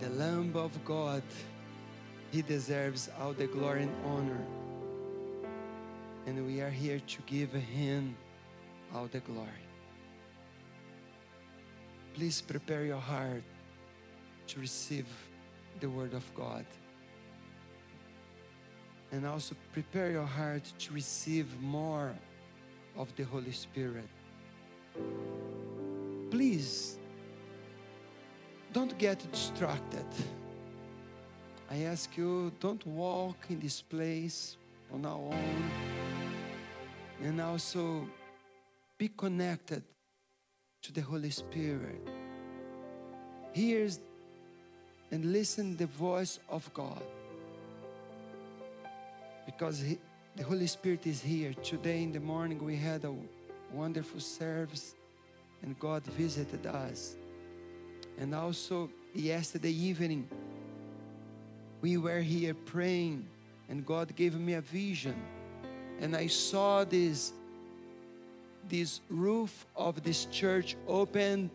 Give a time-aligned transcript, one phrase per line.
[0.00, 1.22] the Lamb of God,
[2.30, 4.44] He deserves all the glory and honor.
[6.26, 8.16] And we are here to give Him
[8.94, 9.66] all the glory.
[12.14, 13.42] Please prepare your heart
[14.48, 15.06] to receive
[15.80, 16.64] the Word of God.
[19.12, 22.14] And also prepare your heart to receive more
[22.96, 24.08] of the Holy Spirit.
[26.30, 26.99] Please
[28.72, 30.06] don't get distracted.
[31.70, 34.56] I ask you, don't walk in this place
[34.92, 35.70] on our own.
[37.22, 38.08] And also
[38.98, 39.82] be connected
[40.82, 42.08] to the Holy Spirit.
[43.52, 43.88] Hear
[45.10, 47.02] and listen the voice of God.
[49.46, 49.98] Because he,
[50.36, 51.52] the Holy Spirit is here.
[51.62, 53.12] Today in the morning we had a
[53.72, 54.94] wonderful service
[55.62, 57.16] and God visited us.
[58.20, 60.28] And also yesterday evening
[61.80, 63.26] we were here praying
[63.70, 65.16] and God gave me a vision
[66.00, 67.32] and I saw this
[68.68, 71.50] this roof of this church opened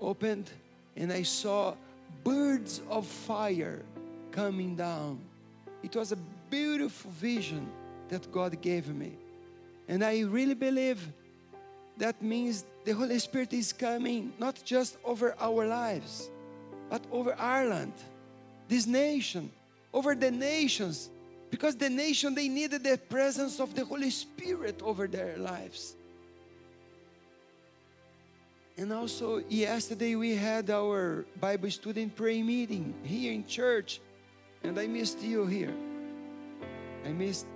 [0.00, 0.48] opened
[0.96, 1.74] and I saw
[2.22, 3.82] birds of fire
[4.30, 5.18] coming down.
[5.82, 6.18] It was a
[6.50, 7.68] beautiful vision
[8.08, 9.12] that God gave me.
[9.88, 11.00] And I really believe
[11.96, 16.30] that means the Holy Spirit is coming not just over our lives,
[16.90, 17.94] but over Ireland,
[18.68, 19.50] this nation,
[19.92, 21.10] over the nations,
[21.50, 25.96] because the nation they needed the presence of the Holy Spirit over their lives.
[28.78, 34.00] And also, yesterday we had our Bible student prayer meeting here in church,
[34.62, 35.72] and I missed you here.
[37.06, 37.46] I missed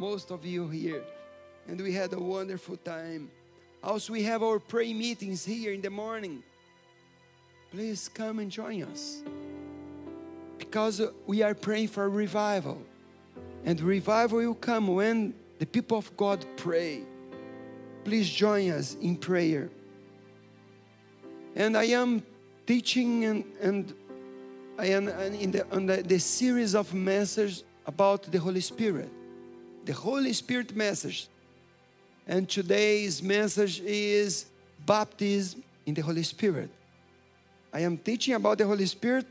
[0.00, 1.04] most of you here,
[1.70, 3.30] and we had a wonderful time.
[3.80, 6.42] Also, we have our prayer meetings here in the morning.
[7.70, 9.22] Please come and join us
[10.58, 12.82] because we are praying for revival,
[13.64, 17.04] and revival will come when the people of God pray.
[18.04, 19.70] Please join us in prayer.
[21.54, 22.22] And I am
[22.66, 23.94] teaching and, and
[24.76, 29.08] I am in the, on the, the series of messages about the Holy Spirit.
[29.84, 31.28] The Holy Spirit message.
[32.30, 34.46] And today's message is
[34.86, 36.70] baptism in the Holy Spirit.
[37.72, 39.26] I am teaching about the Holy Spirit,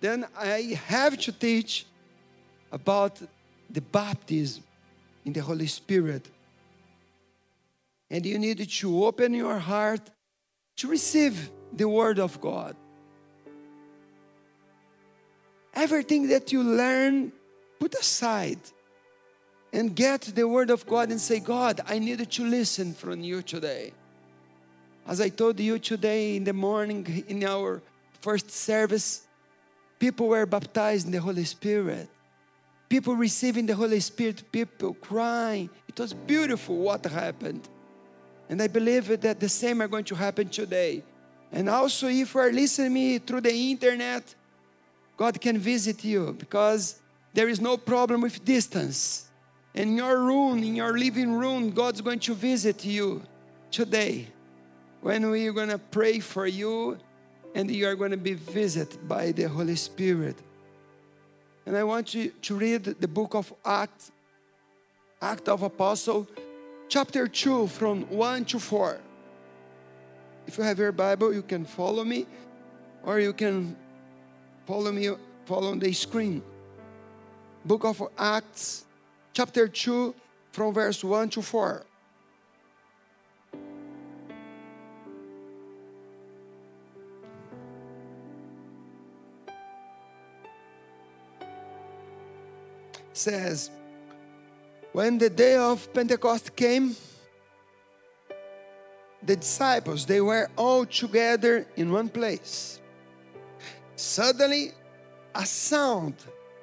[0.00, 1.86] then I have to teach
[2.72, 3.22] about
[3.70, 4.64] the baptism
[5.24, 6.28] in the Holy Spirit.
[8.10, 10.10] And you need to open your heart
[10.78, 12.74] to receive the Word of God.
[15.74, 17.30] Everything that you learn,
[17.78, 18.58] put aside
[19.72, 23.42] and get the Word of God and say, God, I needed to listen from you
[23.42, 23.92] today.
[25.06, 27.82] As I told you today in the morning in our
[28.20, 29.26] first service,
[29.98, 32.08] people were baptized in the Holy Spirit.
[32.88, 35.70] People receiving the Holy Spirit, people crying.
[35.88, 37.68] It was beautiful what happened.
[38.48, 41.02] And I believe that the same are going to happen today.
[41.50, 44.34] And also, if you are listening me through the internet,
[45.16, 47.00] God can visit you because
[47.32, 49.28] there is no problem with distance.
[49.74, 53.22] In your room, in your living room, God's going to visit you
[53.70, 54.26] today
[55.00, 56.98] when we are going to pray for you
[57.54, 60.36] and you are going to be visited by the Holy Spirit.
[61.64, 64.10] And I want you to read the book of Acts,
[65.20, 66.26] Act of Apostle,
[66.88, 69.00] chapter 2 from 1 to 4.
[70.46, 72.26] If you have your Bible, you can follow me
[73.04, 73.76] or you can
[74.66, 75.10] follow me
[75.44, 76.42] follow on the screen.
[77.64, 78.84] Book of Acts,
[79.32, 80.14] chapter 2,
[80.52, 81.86] from verse 1 to 4.
[93.14, 93.70] Says,
[94.92, 96.96] when the day of Pentecost came,
[99.22, 102.80] the disciples, they were all together in one place.
[103.96, 104.72] Suddenly,
[105.34, 106.16] a sound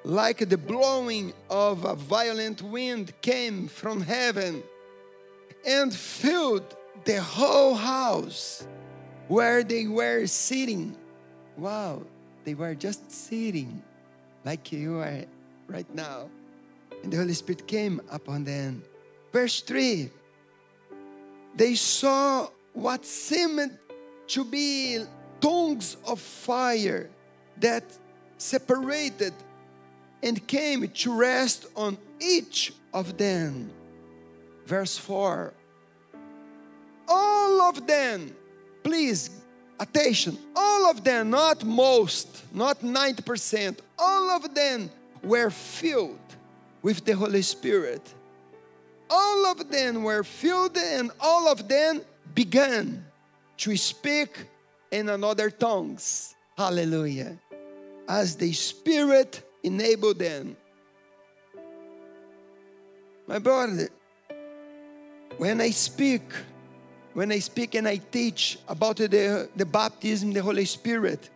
[0.04, 4.62] like the blowing of a violent wind came from heaven
[5.66, 8.66] and filled the whole house
[9.28, 10.96] where they were sitting.
[11.56, 12.02] Wow,
[12.44, 13.82] they were just sitting
[14.44, 15.24] like you are
[15.68, 16.28] right now
[17.02, 18.82] and the Holy Spirit came upon them.
[19.32, 20.10] Verse 3
[21.54, 23.78] They saw what seemed
[24.28, 25.04] to be
[25.40, 27.10] tongues of fire
[27.58, 27.84] that
[28.38, 29.34] separated
[30.22, 33.70] and came to rest on each of them.
[34.66, 35.52] Verse 4
[37.08, 38.34] All of them,
[38.82, 39.30] please
[39.78, 44.90] attention, all of them, not most, not 90%, all of them
[45.22, 46.18] were filled
[46.82, 48.14] with the Holy Spirit.
[49.08, 52.02] All of them were filled and all of them
[52.34, 53.04] began
[53.56, 54.46] to speak
[54.90, 56.34] in another tongues.
[56.56, 57.36] Hallelujah.
[58.08, 60.56] As the Spirit enabled them.
[63.26, 63.88] My brother,
[65.36, 66.22] when I speak,
[67.14, 71.30] when I speak and I teach about the, the baptism, the Holy Spirit,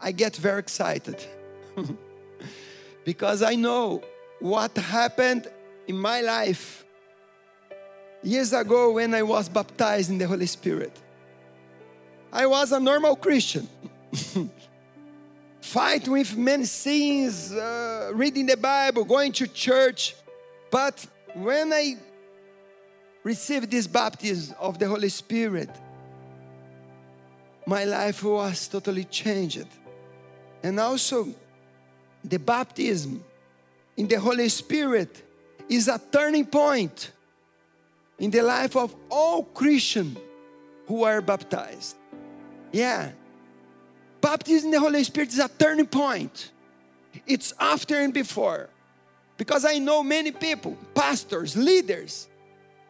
[0.00, 1.24] I get very excited
[3.04, 4.02] because I know
[4.40, 5.48] what happened
[5.86, 6.84] in my life
[8.22, 10.92] years ago when I was baptized in the Holy Spirit.
[12.32, 13.68] I was a normal Christian,
[15.66, 20.14] fight with many sins, uh, reading the Bible, going to church.
[20.70, 21.04] But
[21.34, 21.96] when I
[23.24, 25.70] received this baptism of the Holy Spirit,
[27.66, 29.66] my life was totally changed.
[30.62, 31.28] And also,
[32.22, 33.22] the baptism
[33.96, 35.22] in the Holy Spirit
[35.68, 37.10] is a turning point
[38.20, 40.16] in the life of all Christians
[40.86, 41.96] who are baptized.
[42.70, 43.10] Yeah.
[44.20, 46.50] Baptism in the Holy Spirit is a turning point.
[47.26, 48.68] It's after and before.
[49.36, 52.26] Because I know many people, pastors, leaders,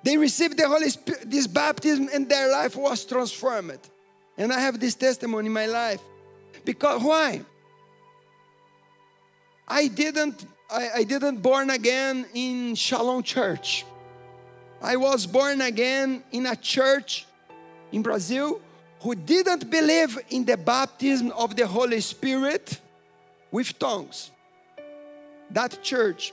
[0.03, 3.81] they received the Holy Spirit, this baptism, and their life was transformed.
[4.39, 6.01] And I have this testimony in my life.
[6.65, 7.43] Because why?
[9.67, 13.85] I didn't I, I didn't born again in Shalom Church.
[14.83, 17.27] I was born again in a church
[17.93, 18.61] in Brazil
[19.07, 22.81] who didn't believe in the baptism of the Holy Spirit
[23.53, 24.33] with tongues.
[25.49, 26.33] That church,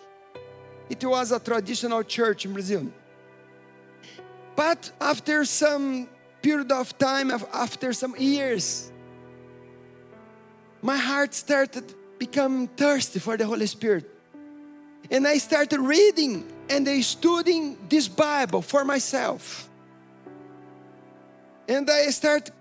[0.89, 2.91] it was a traditional church in Brazil.
[4.55, 6.09] But after some
[6.41, 8.91] period of time, after some years,
[10.81, 14.09] my heart started become thirsty for the Holy Spirit.
[15.11, 19.69] And I started reading and studying this Bible for myself.
[21.67, 22.51] And I started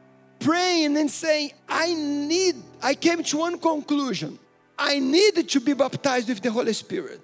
[0.42, 4.38] praying and saying, I need, I came to one conclusion.
[4.78, 7.20] I needed to be baptized with the Holy Spirit.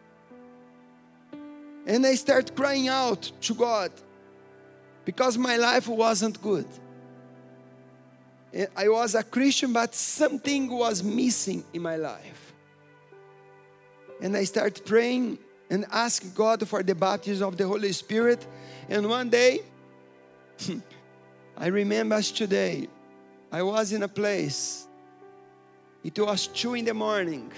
[1.86, 3.90] And I started crying out to God
[5.04, 6.66] because my life wasn't good.
[8.76, 12.52] I was a Christian, but something was missing in my life.
[14.20, 15.38] And I started praying
[15.70, 18.46] and asking God for the baptism of the Holy Spirit.
[18.88, 19.60] And one day,
[21.56, 22.88] I remember today,
[23.50, 24.86] I was in a place.
[26.04, 27.50] It was two in the morning.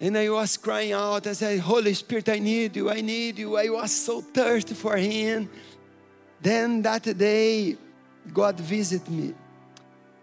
[0.00, 1.26] And I was crying out.
[1.26, 2.90] I said, Holy Spirit, I need you.
[2.90, 3.56] I need you.
[3.56, 5.48] I was so thirsty for Him.
[6.40, 7.76] Then that day,
[8.32, 9.34] God visited me.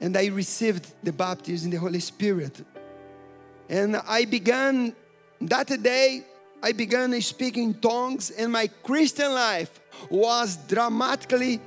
[0.01, 2.63] And I received the baptism in the Holy Spirit.
[3.67, 4.95] And I began,
[5.41, 6.25] that day,
[6.61, 9.79] I began speaking tongues, and my Christian life
[10.09, 11.61] was dramatically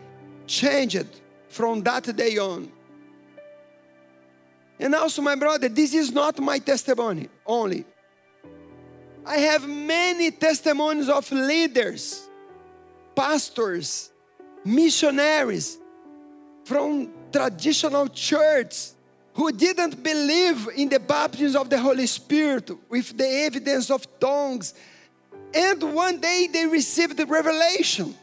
[0.47, 1.22] changed
[1.53, 2.73] from that day on.
[4.81, 7.85] And also, my brother, this is not my testimony only.
[9.25, 12.27] I have many testimonies of leaders,
[13.15, 14.11] pastors,
[14.65, 15.79] missionaries
[16.65, 18.91] from traditional church
[19.35, 24.75] who didn't believe in the baptism of the Holy Spirit with the evidence of tongues.
[25.55, 28.15] And one day they received the revelation.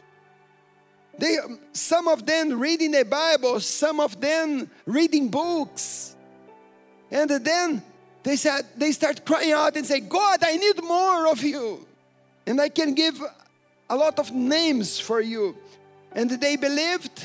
[1.20, 1.36] They,
[1.74, 6.16] some of them reading the Bible, some of them reading books.
[7.10, 7.82] And then
[8.22, 11.86] they said they start crying out and say, God, I need more of you.
[12.46, 13.20] And I can give
[13.90, 15.58] a lot of names for you.
[16.12, 17.22] And they believed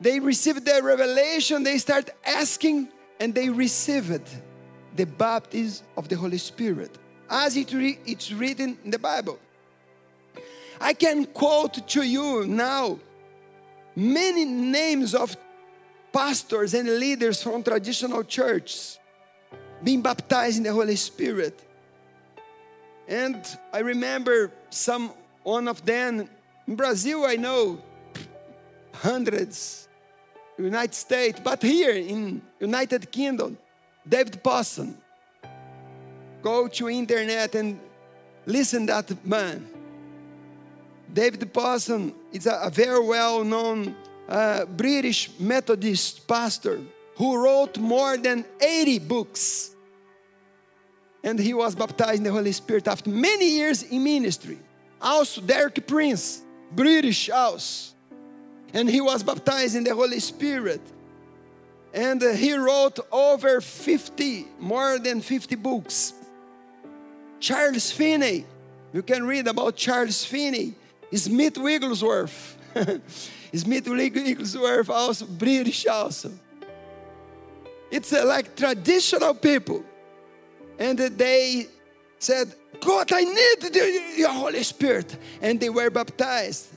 [0.00, 4.28] they received the revelation, they start asking, and they received
[4.94, 6.96] the baptism of the Holy Spirit,
[7.28, 9.40] as it re- it's written in the Bible.
[10.80, 12.98] I can quote to you now
[13.96, 15.36] many names of
[16.12, 18.98] pastors and leaders from traditional churches
[19.82, 21.60] being baptized in the Holy Spirit.
[23.06, 25.12] And I remember some
[25.42, 26.28] one of them
[26.66, 27.78] in Brazil, I know
[28.94, 29.88] hundreds
[30.58, 33.58] United States, but here in United Kingdom,
[34.08, 34.96] David Pawson.
[36.42, 37.80] Go to internet and
[38.46, 39.66] listen that man.
[41.14, 43.94] David Pawson is a, very well-known
[44.28, 46.80] uh, British Methodist pastor
[47.16, 49.70] who wrote more than 80 books.
[51.22, 54.58] And he was baptized in the Holy Spirit after many years in ministry.
[55.00, 56.42] Also, Derek Prince,
[56.72, 57.94] British house
[58.72, 60.80] And he was baptized in the Holy Spirit.
[61.94, 66.12] And uh, he wrote over 50, more than 50 books.
[67.38, 68.44] Charles Finney,
[68.92, 70.74] you can read about Charles Finney.
[71.14, 72.58] Smith Wigglesworth.
[73.54, 76.30] Smith Wigglesworth, also British, also.
[77.90, 79.84] It's uh, like traditional people.
[80.78, 81.68] And they
[82.18, 85.16] said, God, I need the, your Holy Spirit.
[85.40, 86.68] And they were baptized.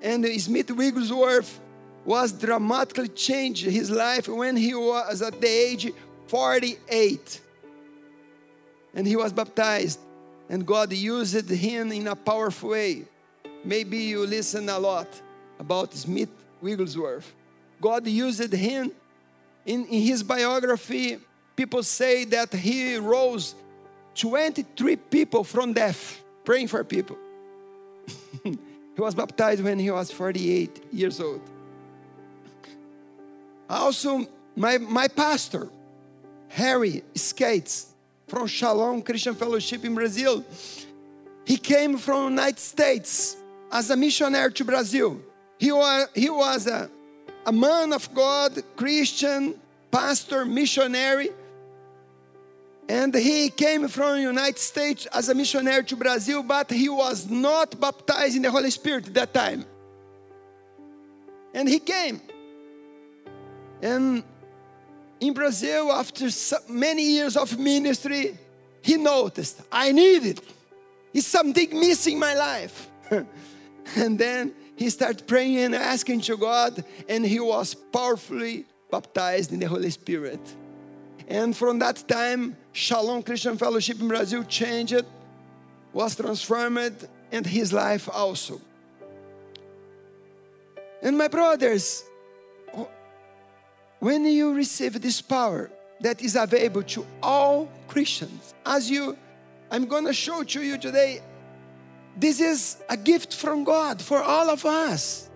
[0.00, 1.60] And Smith Wigglesworth
[2.04, 5.92] was dramatically changed his life when he was at the age
[6.28, 7.40] 48.
[8.94, 10.00] And he was baptized.
[10.48, 13.04] And God used him in a powerful way.
[13.66, 15.08] Maybe you listen a lot
[15.58, 16.28] about Smith
[16.60, 17.34] Wigglesworth.
[17.80, 18.92] God used him
[19.64, 21.18] in, in his biography.
[21.56, 23.56] People say that he rose
[24.14, 27.18] 23 people from death, praying for people.
[28.44, 28.56] he
[28.98, 31.40] was baptized when he was 48 years old.
[33.68, 35.68] Also, my, my pastor,
[36.48, 37.92] Harry Skates,
[38.28, 40.44] from Shalom Christian Fellowship in Brazil,
[41.44, 43.36] he came from United States
[43.76, 45.20] as a missionary to Brazil.
[45.58, 46.90] He was, he was a,
[47.44, 49.54] a man of God, Christian,
[49.90, 51.28] pastor, missionary.
[52.88, 57.28] And he came from the United States as a missionary to Brazil, but he was
[57.28, 59.66] not baptized in the Holy Spirit at that time.
[61.52, 62.22] And he came.
[63.82, 64.22] And
[65.20, 66.28] in Brazil, after
[66.66, 68.38] many years of ministry,
[68.80, 70.40] he noticed, I need it.
[71.12, 72.88] It's something missing in my life.
[73.94, 79.60] and then he started praying and asking to God, and he was powerfully baptized in
[79.60, 80.40] the Holy Spirit.
[81.28, 85.04] And from that time, Shalom Christian Fellowship in Brazil changed,
[85.92, 88.60] was transformed, and his life also.
[91.02, 92.04] And my brothers,
[93.98, 99.16] when you receive this power that is available to all Christians, as you,
[99.70, 101.22] I'm going to show to you today,
[102.16, 105.28] this is a gift from God for all of us.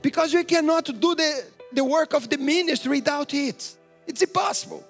[0.00, 3.76] Because we cannot do the, the work of the ministry without it.
[4.06, 4.84] It's impossible.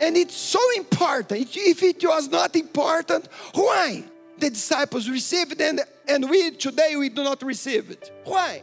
[0.00, 1.56] And it's so important.
[1.56, 4.04] If it was not important, why?
[4.38, 8.10] The disciples received it and, and we today we do not receive it.
[8.24, 8.62] Why?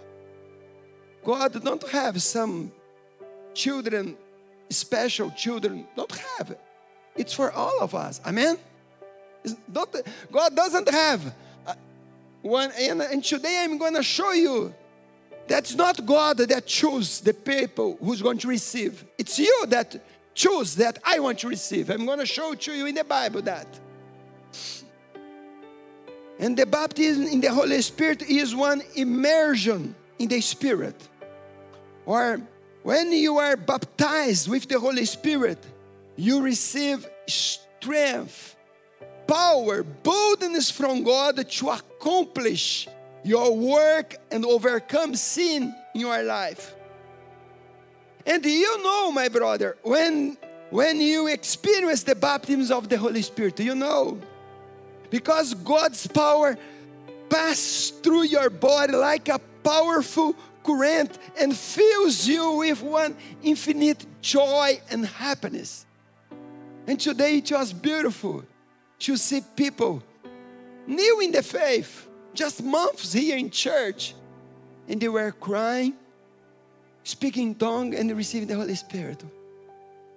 [1.24, 2.72] God don't have some
[3.54, 4.18] children,
[4.70, 6.60] special children, don't have it.
[7.16, 8.20] It's for all of us.
[8.26, 8.58] Amen?
[10.32, 11.34] God doesn't have
[11.66, 11.74] uh,
[12.42, 12.72] one.
[12.78, 14.74] And, and today I'm going to show you
[15.48, 19.04] that's not God that chooses the people who's going to receive.
[19.18, 19.96] It's you that
[20.34, 21.90] choose that I want to receive.
[21.90, 23.68] I'm going to show to you in the Bible that.
[26.40, 30.96] And the baptism in the Holy Spirit is one immersion in the Spirit.
[32.06, 32.42] Or
[32.84, 35.64] when you are baptized with the Holy Spirit,
[36.16, 38.56] you receive strength,
[39.32, 42.90] power, boldness from God to accomplish
[43.24, 46.76] your work and overcome sin in your life.
[48.26, 50.38] And you know, my brother, when
[50.70, 54.20] when you experience the baptisms of the Holy Spirit, you know,
[55.10, 56.58] because God's power
[57.30, 64.82] passes through your body like a powerful current and fills you with one infinite joy
[64.90, 65.86] and happiness.
[66.86, 68.44] And today it was beautiful
[69.02, 70.02] to see people
[70.88, 74.16] new in the faith, just months here in church,
[74.88, 75.94] and they were crying,
[77.04, 79.24] speaking tongue, and receiving the Holy Spirit.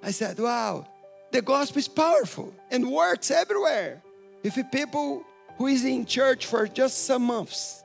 [0.03, 0.87] I said, Wow,
[1.33, 4.03] the gospel is powerful and works everywhere.
[4.43, 5.25] If people
[5.57, 7.83] who is in church for just some months.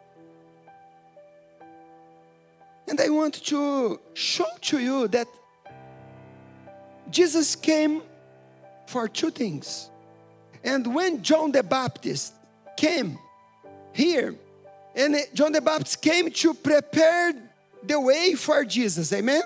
[2.88, 5.28] And I want to show to you that
[7.10, 8.02] Jesus came
[8.88, 9.89] for two things.
[10.64, 12.34] And when John the Baptist
[12.76, 13.18] came
[13.94, 14.36] here,
[14.96, 17.34] and John the Baptist came to prepare
[17.84, 19.44] the way for Jesus, amen?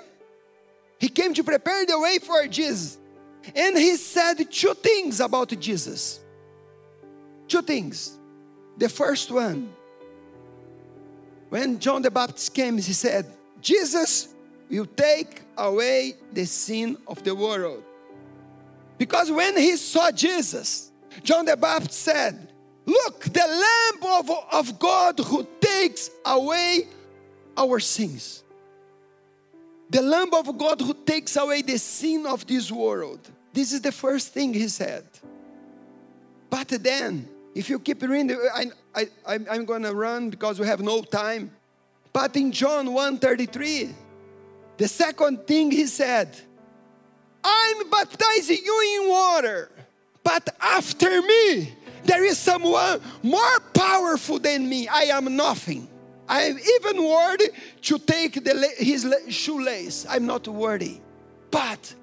[0.98, 2.98] He came to prepare the way for Jesus.
[3.54, 6.20] And he said two things about Jesus.
[7.46, 8.16] Two things.
[8.78, 9.72] The first one,
[11.50, 13.26] when John the Baptist came, he said,
[13.60, 14.34] Jesus
[14.68, 17.82] will take away the sin of the world.
[18.98, 20.90] Because when he saw Jesus,
[21.22, 22.48] John the Baptist said,
[22.86, 26.88] Look, the Lamb of, of God who takes away
[27.56, 28.42] our sins.
[29.88, 33.20] The Lamb of God who takes away the sin of this world.
[33.52, 35.04] This is the first thing he said.
[36.50, 40.80] But then, if you keep reading, I, I, I'm going to run because we have
[40.80, 41.50] no time.
[42.12, 43.92] But in John 1:33,
[44.76, 46.36] the second thing he said,
[47.42, 49.70] I'm baptizing you in water,
[50.24, 54.88] but after me, there is someone more powerful than me.
[54.88, 55.88] I am nothing.
[56.26, 57.50] I am even worthy
[57.82, 60.06] to take the, his shoelace.
[60.08, 61.00] I'm not worthy.
[61.50, 61.94] But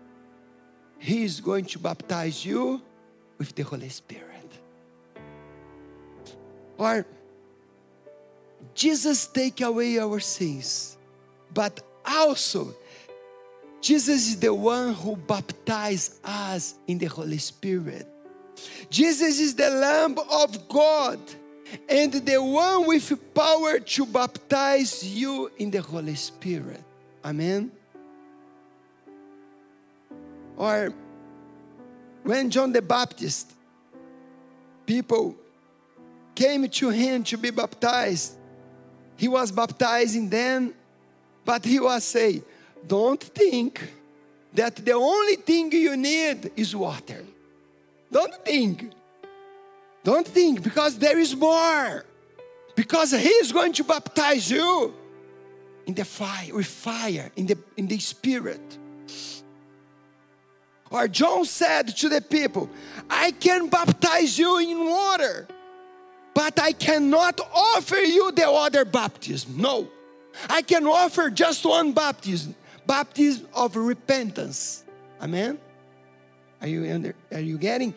[1.00, 2.82] he is going to baptize you
[3.38, 4.28] with the Holy Spirit.
[6.78, 7.06] Or
[8.76, 10.98] Jesus take away our sins,
[11.54, 12.74] but also
[13.82, 18.11] Jesus is the one who baptized us in the Holy Spirit.
[18.90, 21.20] Jesus is the Lamb of God
[21.88, 26.84] and the one with power to baptize you in the Holy Spirit.
[27.24, 27.72] Amen.
[30.58, 30.94] Or
[32.24, 33.52] when John the Baptist,
[34.86, 35.36] people
[36.36, 38.34] came to him to be baptized,
[39.18, 40.74] he was baptizing them,
[41.46, 42.44] but he was saying,
[42.86, 43.82] Don't think
[44.54, 47.24] that the only thing you need is water.
[48.12, 48.92] Don't think.
[50.04, 52.06] Don't think because there is more.
[52.76, 54.94] Because he is going to baptize you
[55.86, 58.62] in the fire, with fire, in the, in the spirit.
[60.90, 62.70] Or John said to the people,
[63.10, 65.48] I can baptize you in water,
[66.34, 69.62] but I cannot offer you the other baptism.
[69.62, 69.88] No,
[70.50, 74.84] I can offer just one baptism baptism of repentance.
[75.22, 75.58] Amen.
[76.62, 77.94] Are you under, are you getting?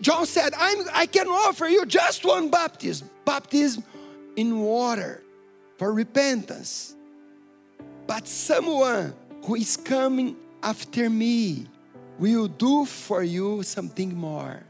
[0.00, 3.84] John said, I'm, I can offer you just one baptism, baptism
[4.36, 5.22] in water
[5.78, 6.94] for repentance.
[8.06, 11.66] But someone who is coming after me
[12.18, 14.62] will do for you something more.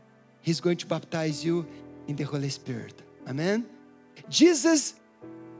[0.42, 1.66] He's going to baptize you
[2.06, 3.02] in the Holy Spirit.
[3.26, 3.66] Amen.
[4.28, 4.94] Jesus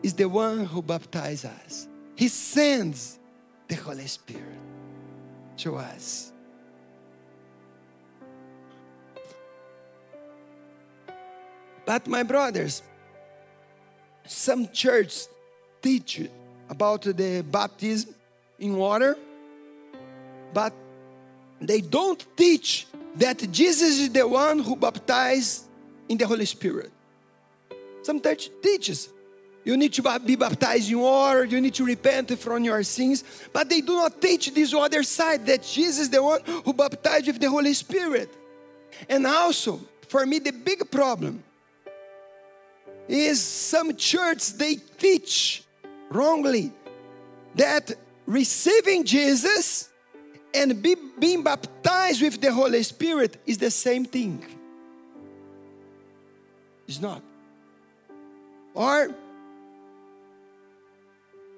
[0.03, 1.89] is the one who baptizes us.
[2.15, 3.19] He sends
[3.69, 4.61] the Holy Spirit
[5.59, 6.34] to us.
[11.85, 12.83] But my brothers,
[14.27, 15.29] some churches
[15.83, 16.23] teach
[16.69, 18.15] about the baptism
[18.59, 19.17] in water,
[20.53, 20.73] but
[21.61, 25.67] they don't teach that Jesus is the one who baptized
[26.09, 26.91] in the Holy Spirit.
[28.03, 29.09] Some church teaches
[29.65, 33.69] you need to be baptized in water, you need to repent from your sins, but
[33.71, 37.41] they do not teach this other side that Jesus is the one who baptized with
[37.41, 38.29] the Holy Spirit.
[39.09, 41.43] And also, for me, the big problem
[43.09, 45.65] is some churches they teach
[46.11, 46.73] wrongly
[47.55, 47.93] that
[48.27, 49.91] receiving Jesus
[50.55, 54.45] and be, being baptized with the Holy Spirit is the same thing.
[56.87, 57.23] It's not.
[58.75, 59.15] Or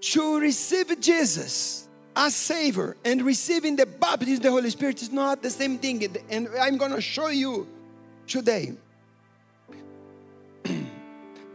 [0.00, 5.42] to receive Jesus as Savior and receiving the baptism of the Holy Spirit is not
[5.42, 6.16] the same thing.
[6.30, 7.66] And I'm going to show you
[8.26, 8.74] today.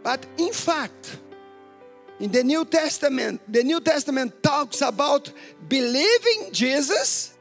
[0.03, 1.17] But in fact,
[2.19, 5.31] in the New Testament, the New Testament talks about
[5.67, 7.35] believing Jesus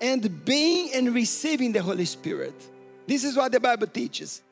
[0.00, 2.54] and being and receiving the Holy Spirit.
[3.06, 4.42] This is what the Bible teaches.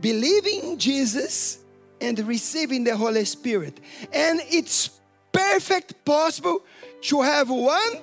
[0.00, 1.58] Believing Jesus
[2.00, 3.78] and receiving the Holy Spirit.
[4.12, 4.90] And it's
[5.32, 6.62] perfect possible
[7.02, 8.00] to have one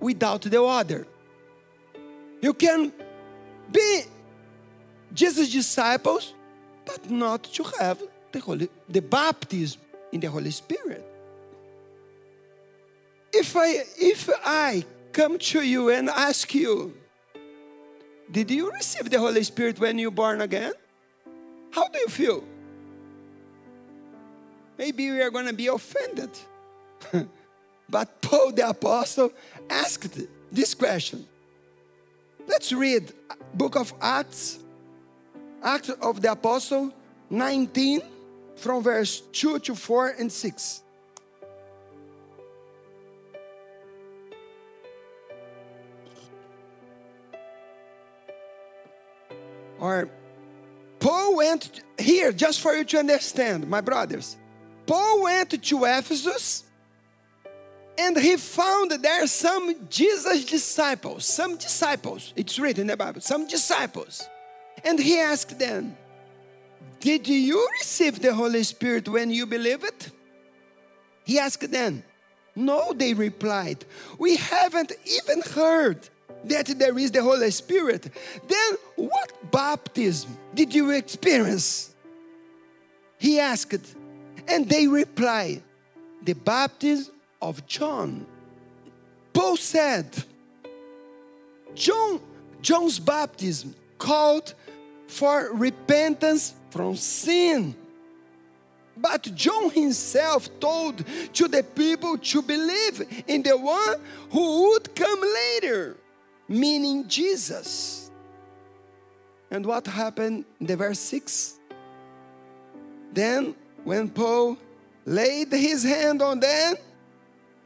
[0.00, 1.06] without the other.
[2.40, 2.92] You can
[3.72, 4.02] be
[5.14, 6.33] Jesus' disciples
[6.84, 9.80] but not to have the Holy, the baptism
[10.12, 11.04] in the Holy Spirit.
[13.32, 16.94] If I, if I come to you and ask you,
[18.30, 20.72] did you receive the Holy Spirit when you born again?
[21.70, 22.44] How do you feel?
[24.78, 26.30] Maybe we are going to be offended.
[27.88, 29.32] but Paul the apostle
[29.68, 30.18] asked
[30.50, 31.26] this question.
[32.46, 33.12] Let's read
[33.54, 34.58] book of Acts
[35.64, 36.92] Acts of the Apostle
[37.30, 38.02] 19
[38.56, 40.82] from verse 2 to 4 and 6.
[49.80, 50.08] Or
[51.00, 54.36] Paul went here, just for you to understand, my brothers.
[54.86, 56.64] Paul went to Ephesus
[57.96, 62.34] and he found there some Jesus disciples, some disciples.
[62.36, 64.28] It's written in the Bible, some disciples
[64.82, 65.96] and he asked them,
[67.00, 70.10] Did you receive the Holy Spirit when you believed?
[71.24, 72.02] He asked them.
[72.56, 73.84] No, they replied.
[74.18, 76.08] We haven't even heard
[76.44, 78.10] that there is the Holy Spirit.
[78.46, 81.94] Then what baptism did you experience?
[83.18, 83.94] He asked,
[84.46, 85.62] and they replied,
[86.22, 88.26] the baptism of John.
[89.32, 90.06] Paul said,
[91.74, 92.20] John,
[92.62, 94.54] John's baptism called
[95.14, 97.74] for repentance from sin.
[98.96, 104.00] But John himself told to the people to believe in the one
[104.30, 105.96] who would come later,
[106.48, 108.10] meaning Jesus.
[109.50, 111.58] And what happened in the verse 6?
[113.12, 114.56] Then, when Paul
[115.04, 116.74] laid his hand on them,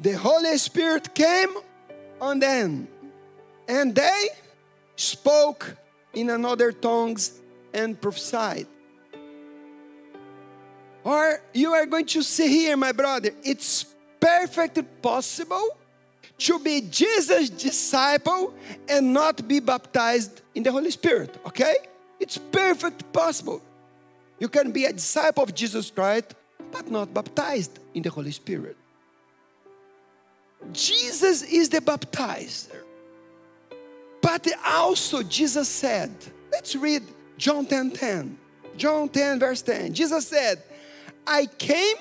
[0.01, 1.57] the Holy Spirit came
[2.21, 2.89] on them,
[3.67, 4.29] and they
[4.97, 5.77] spoke
[6.19, 7.41] in another tongues
[7.73, 8.67] and prophesied.
[11.05, 13.87] Or you are going to see here, my brother, it's
[14.21, 15.77] perfectly possible
[16.39, 18.55] to be Jesus' disciple
[18.89, 21.77] and not be baptized in the Holy Spirit, okay?
[22.21, 23.63] It's perfect possible.
[24.39, 26.35] You can be a disciple of Jesus Christ,
[26.71, 28.77] but not baptized in the Holy Spirit.
[30.73, 32.83] Jesus is the baptizer.
[34.29, 36.11] But also Jesus said,
[36.53, 37.03] let's read
[37.39, 38.39] John 10 10.
[38.77, 39.95] John 10, verse 10.
[39.95, 40.63] Jesus said,
[41.27, 41.97] I came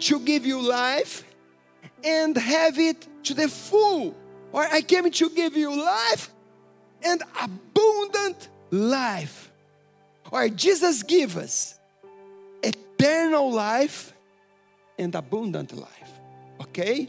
[0.00, 1.24] to give you life
[2.04, 4.14] and have it to the full.
[4.52, 6.28] Or I came to give you life
[7.02, 9.50] and abundant life.
[10.30, 11.78] Or Jesus give us
[12.62, 14.12] eternal life
[14.98, 16.12] and abundant life.
[16.60, 17.08] Okay?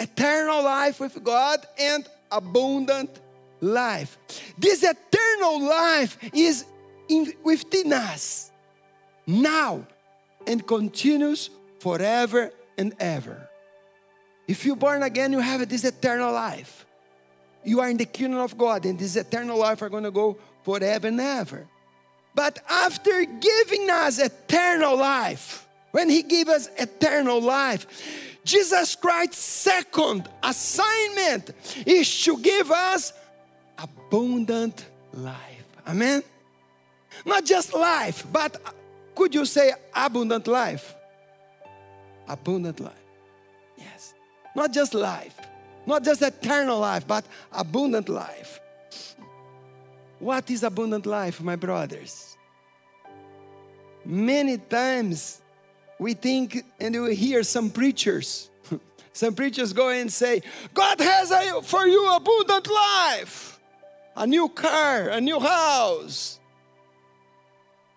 [0.00, 3.20] Eternal life with God and abundant
[3.62, 4.18] life.
[4.58, 6.66] This eternal life is
[7.08, 8.50] in, within us
[9.26, 9.86] now
[10.46, 11.48] and continues
[11.78, 13.48] forever and ever.
[14.48, 16.84] If you're born again, you have this eternal life.
[17.64, 20.36] You are in the kingdom of God, and this eternal life are going to go
[20.64, 21.66] forever and ever.
[22.34, 27.86] But after giving us eternal life, when He gave us eternal life,
[28.44, 31.52] Jesus Christ's second assignment
[31.86, 33.12] is to give us
[34.12, 35.64] abundant life.
[35.88, 36.22] Amen?
[37.24, 38.60] Not just life, but
[39.14, 40.94] could you say abundant life?
[42.28, 42.92] Abundant life.
[43.76, 44.12] Yes.
[44.54, 45.34] Not just life,
[45.86, 48.60] not just eternal life, but abundant life.
[50.18, 52.36] What is abundant life, my brothers?
[54.04, 55.40] Many times
[55.98, 58.50] we think and we hear some preachers,
[59.14, 60.42] some preachers go and say,
[60.74, 63.51] God has a, for you abundant life,
[64.16, 66.38] a new car, a new house,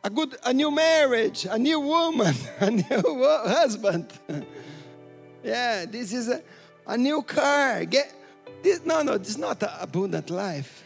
[0.03, 4.07] a good, a new marriage, a new woman, a new husband.
[5.43, 6.41] yeah, this is a,
[6.87, 7.85] a new car.
[7.85, 8.13] Get
[8.61, 10.83] this, no, no, this is not abundant life.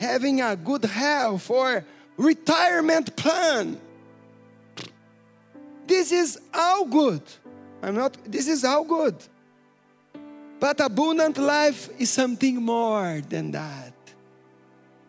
[0.00, 1.84] Having a good health or
[2.16, 3.80] retirement plan.
[5.86, 7.22] This is all good.
[7.82, 9.16] I'm not, this is all good.
[10.60, 13.92] But abundant life is something more than that.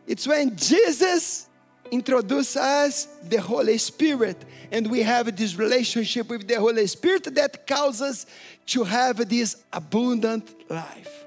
[0.05, 1.47] It's when Jesus
[1.91, 4.37] introduce us the Holy Spirit,
[4.71, 8.25] and we have this relationship with the Holy Spirit that causes
[8.67, 11.25] to have this abundant life.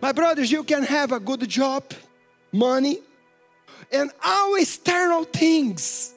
[0.00, 1.84] My brothers, you can have a good job,
[2.52, 2.98] money,
[3.90, 6.12] and all external things,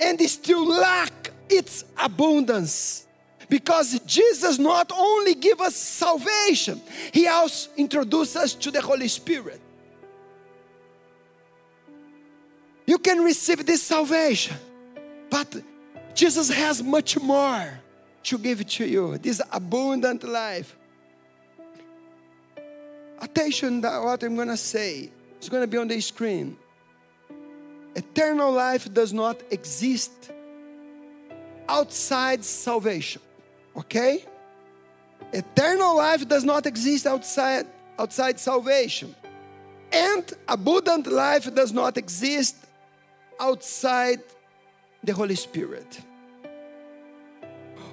[0.00, 3.06] and still lack its abundance.
[3.52, 6.80] Because Jesus not only give us salvation,
[7.12, 9.60] He also introduces us to the Holy Spirit.
[12.86, 14.56] You can receive this salvation,
[15.28, 15.54] but
[16.14, 17.78] Jesus has much more
[18.22, 20.74] to give to you this abundant life.
[23.18, 25.10] Attention to what I'm going to say.
[25.36, 26.56] It's going to be on the screen.
[27.94, 30.32] Eternal life does not exist
[31.68, 33.20] outside salvation.
[33.76, 34.24] Okay?
[35.32, 37.66] Eternal life does not exist outside
[37.98, 39.14] outside salvation.
[39.92, 42.56] And abundant life does not exist
[43.38, 44.20] outside
[45.04, 46.00] the Holy Spirit.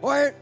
[0.02, 0.34] Or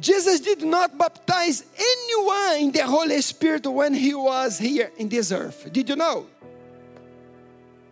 [0.00, 5.30] Jesus did not baptize anyone in the Holy Spirit when he was here in this
[5.30, 5.68] earth.
[5.72, 6.26] Did you know?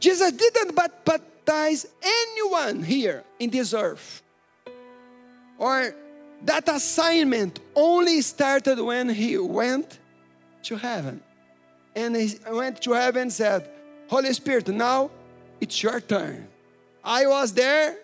[0.01, 4.23] Jesus didn't baptize anyone here in this earth.
[5.59, 5.95] Or
[6.45, 9.99] that assignment only started when he went
[10.65, 11.21] to heaven.
[11.95, 13.69] And he went to heaven and said,
[14.09, 15.11] Holy Spirit, now
[15.61, 16.49] it's your turn.
[17.05, 17.97] I was there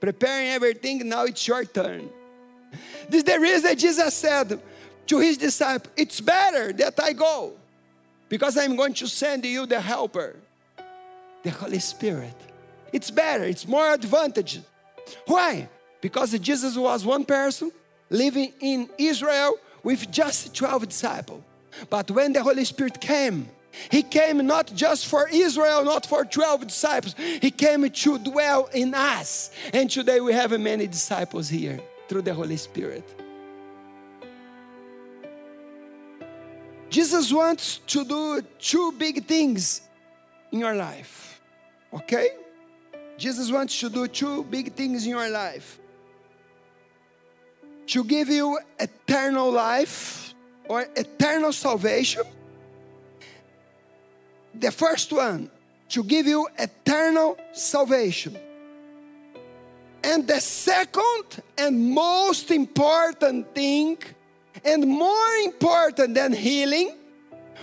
[0.00, 2.08] preparing everything, now it's your turn.
[3.08, 4.60] This is the reason Jesus said
[5.06, 7.52] to his disciples, It's better that I go
[8.28, 10.36] because I'm going to send you the helper,
[11.42, 12.34] the Holy Spirit.
[12.92, 14.60] It's better, it's more advantage.
[15.26, 15.68] Why?
[16.00, 17.70] Because Jesus was one person,
[18.08, 21.42] living in Israel with just 12 disciples.
[21.88, 23.48] But when the Holy Spirit came,
[23.90, 27.14] he came not just for Israel, not for 12 disciples.
[27.40, 29.50] He came to dwell in us.
[29.72, 33.04] And today we have many disciples here through the Holy Spirit.
[36.88, 39.82] Jesus wants to do two big things
[40.50, 41.40] in your life.
[41.94, 42.30] Okay?
[43.16, 45.78] Jesus wants to do two big things in your life
[47.90, 50.32] to give you eternal life
[50.68, 52.22] or eternal salvation.
[54.54, 55.50] The first one,
[55.88, 58.38] to give you eternal salvation.
[60.04, 63.98] And the second and most important thing,
[64.64, 66.96] and more important than healing,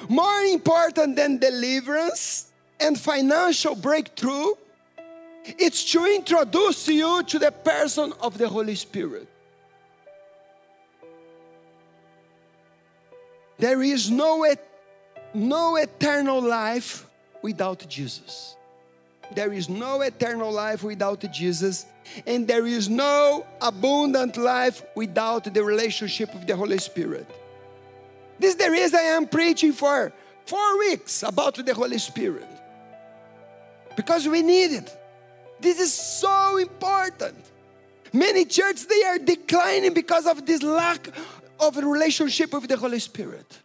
[0.09, 4.51] more important than deliverance and financial breakthrough,
[5.45, 9.29] it's to introduce you to the person of the Holy Spirit.
[13.57, 14.45] There is no,
[15.33, 17.07] no eternal life
[17.41, 18.55] without Jesus.
[19.35, 21.85] There is no eternal life without Jesus,
[22.25, 27.27] and there is no abundant life without the relationship with the Holy Spirit.
[28.39, 30.13] This is the reason I am preaching for
[30.45, 32.47] four weeks about the Holy Spirit.
[33.95, 34.97] Because we need it.
[35.59, 37.35] This is so important.
[38.13, 41.09] Many churches they are declining because of this lack
[41.59, 43.59] of a relationship with the Holy Spirit.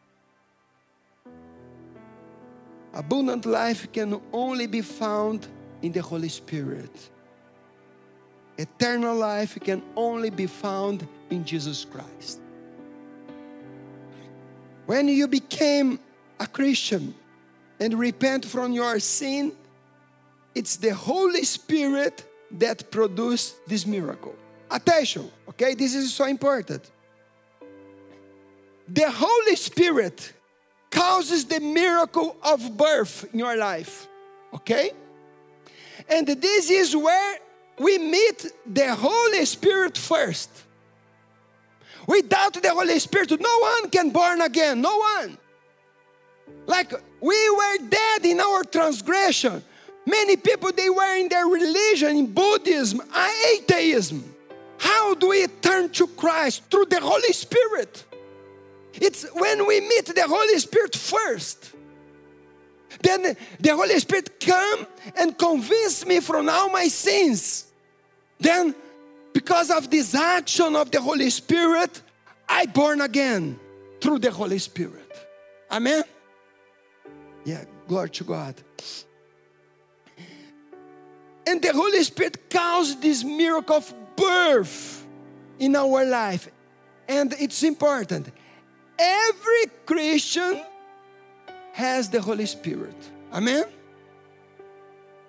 [2.94, 5.46] Abundant life can only be found
[5.80, 7.10] in the Holy Spirit.
[8.58, 12.40] Eternal life can only be found in Jesus Christ.
[14.86, 15.98] When you became
[16.38, 17.14] a Christian
[17.80, 19.52] and repent from your sin,
[20.54, 24.36] it's the Holy Spirit that produced this miracle.
[24.70, 25.74] Attention, okay?
[25.74, 26.90] This is so important.
[28.92, 30.34] The Holy Spirit
[30.90, 34.06] causes the miracle of birth in your life,
[34.52, 34.90] okay?
[36.10, 37.38] And this is where
[37.78, 40.50] we meet the Holy Spirit first.
[42.06, 44.82] Without the Holy Spirit, no one can born again.
[44.82, 45.38] No one.
[46.66, 49.62] Like we were dead in our transgression.
[50.04, 53.00] Many people they were in their religion, in Buddhism,
[53.54, 54.34] atheism.
[54.76, 56.64] How do we turn to Christ?
[56.70, 58.04] Through the Holy Spirit.
[58.94, 61.72] It's when we meet the Holy Spirit first.
[63.02, 67.66] Then the Holy Spirit come and convince me from all my sins.
[68.38, 68.74] Then
[69.32, 72.02] because of this action of the Holy Spirit,
[72.48, 73.58] I born again
[74.00, 75.10] through the Holy Spirit.
[75.70, 76.04] Amen.
[77.44, 78.54] Yeah, glory to God.
[81.46, 85.04] And the Holy Spirit caused this miracle of birth
[85.58, 86.48] in our life.
[87.08, 88.28] And it's important.
[89.02, 90.62] Every Christian
[91.72, 92.94] has the Holy Spirit.
[93.32, 93.64] Amen.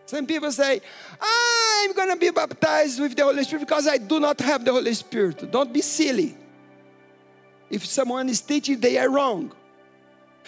[0.06, 0.80] Some people say,
[1.20, 4.72] I'm going to be baptized with the Holy Spirit because I do not have the
[4.72, 5.50] Holy Spirit.
[5.52, 6.38] Don't be silly.
[7.70, 9.52] If someone is teaching, they are wrong.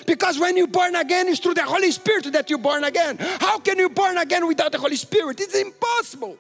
[0.06, 3.18] Because when you born again, it's through the Holy Spirit that you born again.
[3.18, 5.40] How can you born again without the Holy Spirit?
[5.40, 6.38] It's impossible.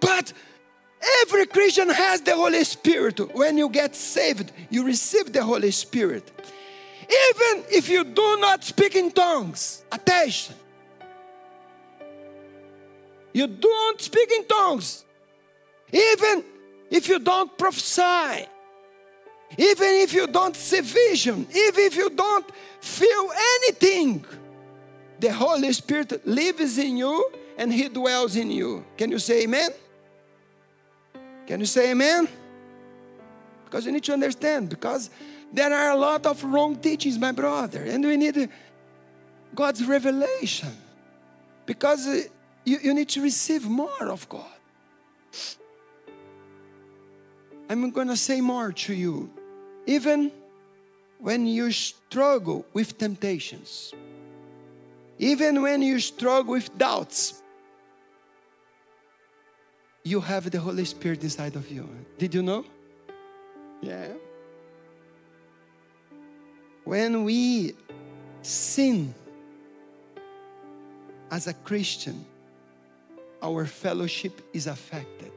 [0.00, 0.32] But
[1.22, 3.34] every Christian has the Holy Spirit.
[3.34, 6.30] When you get saved, you receive the Holy Spirit.
[7.02, 10.54] Even if you do not speak in tongues, attention.
[13.32, 15.04] You don't speak in tongues.
[15.92, 16.44] Even
[16.90, 18.46] if you don't prophesy.
[19.56, 22.44] Even if you don't see vision, even if you don't
[22.80, 23.30] feel
[23.62, 24.24] anything,
[25.20, 28.84] the Holy Spirit lives in you and He dwells in you.
[28.96, 29.70] Can you say amen?
[31.48, 32.28] Can you say amen?
[33.64, 35.08] Because you need to understand, because
[35.50, 38.50] there are a lot of wrong teachings, my brother, and we need
[39.54, 40.76] God's revelation.
[41.64, 42.20] Because uh,
[42.66, 44.58] you, you need to receive more of God.
[47.70, 49.30] I'm to say more to you
[49.86, 50.30] even
[51.18, 53.94] when you struggle with temptations,
[55.18, 57.42] even when you struggle with doubts,
[60.08, 61.88] you have the Holy Spirit inside of you.
[62.18, 62.64] Did you know?
[63.80, 64.08] Yeah.
[66.84, 67.74] When we
[68.42, 69.14] sin
[71.30, 72.24] as a Christian,
[73.42, 75.32] our fellowship is affected.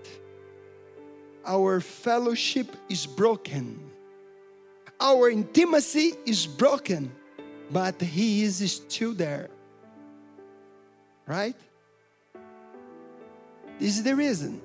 [1.45, 3.91] Our fellowship is broken
[5.01, 7.11] our intimacy is broken,
[7.71, 9.49] but He is still there.
[11.25, 11.55] Right?
[13.81, 14.61] Is the reason.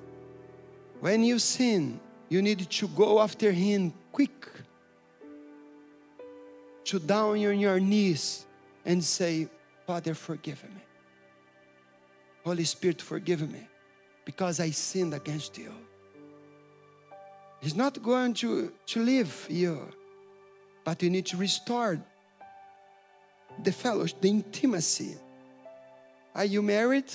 [0.99, 1.99] When you sin,
[2.29, 4.47] you need to go after Him quick,
[6.85, 8.45] to down on your knees
[8.85, 9.49] and say,
[9.87, 10.81] Father, forgive me.
[12.45, 13.67] Holy Spirit, forgive me
[14.23, 15.73] because I sinned against you.
[17.59, 19.89] He's not going to, to leave you,
[20.83, 21.99] but you need to restore
[23.63, 25.17] the fellowship, the intimacy.
[26.35, 27.11] Are you married?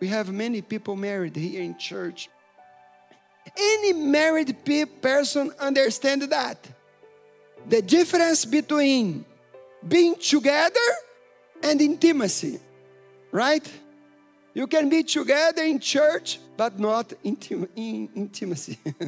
[0.00, 2.30] We have many people married here in church.
[3.56, 4.56] Any married
[5.02, 6.66] person understand that
[7.68, 9.24] the difference between
[9.86, 10.88] being together
[11.62, 12.58] and intimacy,
[13.30, 13.70] right?
[14.54, 18.78] You can be together in church, but not intim- in intimacy.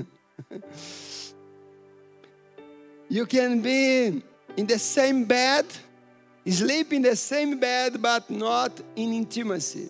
[3.09, 4.23] you can be
[4.57, 5.67] in the same bed,
[6.47, 9.89] sleep in the same bed, but not in intimacy.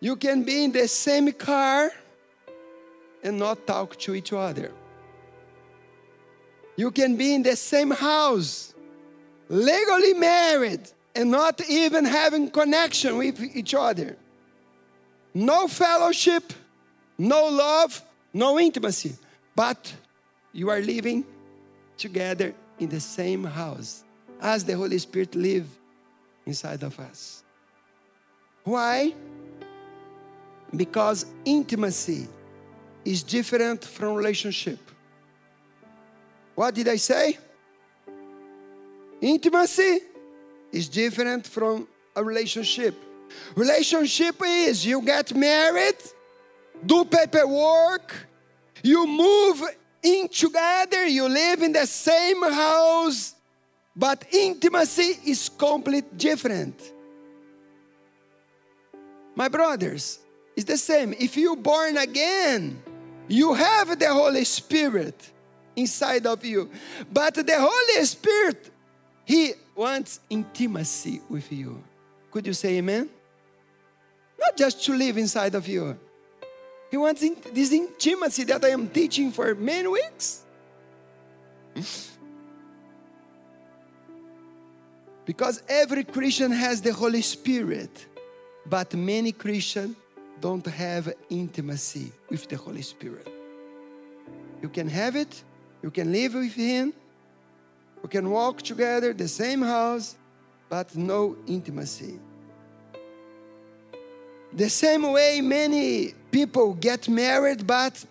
[0.00, 1.90] You can be in the same car
[3.22, 4.70] and not talk to each other.
[6.76, 8.74] You can be in the same house,
[9.48, 14.16] legally married, and not even having connection with each other.
[15.32, 16.52] No fellowship,
[17.16, 18.02] no love,
[18.32, 19.14] no intimacy,
[19.54, 19.94] but
[20.52, 21.24] you are living
[21.96, 24.04] together in the same house
[24.40, 25.66] as the Holy Spirit live
[26.44, 27.44] inside of us.
[28.64, 29.14] Why?
[30.76, 32.26] Because intimacy
[33.04, 34.78] is different from relationship.
[36.54, 37.38] What did I say?
[39.20, 40.00] Intimacy
[40.72, 42.94] is different from a relationship.
[43.54, 45.96] Relationship is you get married,
[46.84, 48.14] do paperwork,
[48.82, 49.62] you move
[50.02, 53.34] in together, you live in the same house,
[53.96, 56.92] but intimacy is completely different.
[59.34, 60.20] My brothers,
[60.56, 61.14] it's the same.
[61.18, 62.82] If you born again,
[63.28, 65.30] you have the Holy Spirit
[65.74, 66.70] inside of you.
[67.12, 68.70] But the Holy Spirit,
[69.24, 71.82] He wants intimacy with you.
[72.30, 73.08] Could you say amen?
[74.38, 75.98] Not just to live inside of you.
[76.90, 80.42] He wants in, this intimacy that I am teaching for many weeks.
[85.24, 88.06] because every Christian has the Holy Spirit,
[88.66, 89.96] but many Christians
[90.40, 93.28] don't have intimacy with the Holy Spirit.
[94.62, 95.42] You can have it,
[95.82, 96.92] you can live with Him,
[98.02, 100.16] you can walk together, the same house,
[100.68, 102.18] but no intimacy.
[104.52, 108.04] The same way many people get married, but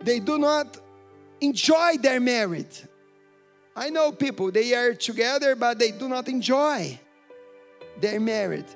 [0.00, 0.78] they do not
[1.40, 2.82] enjoy their marriage.
[3.74, 6.98] I know people, they are together, but they do not enjoy
[8.00, 8.66] their marriage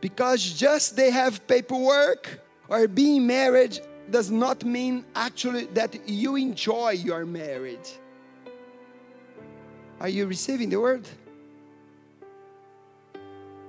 [0.00, 3.80] because just they have paperwork or being married
[4.10, 7.98] does not mean actually that you enjoy your marriage.
[10.00, 11.06] Are you receiving the word?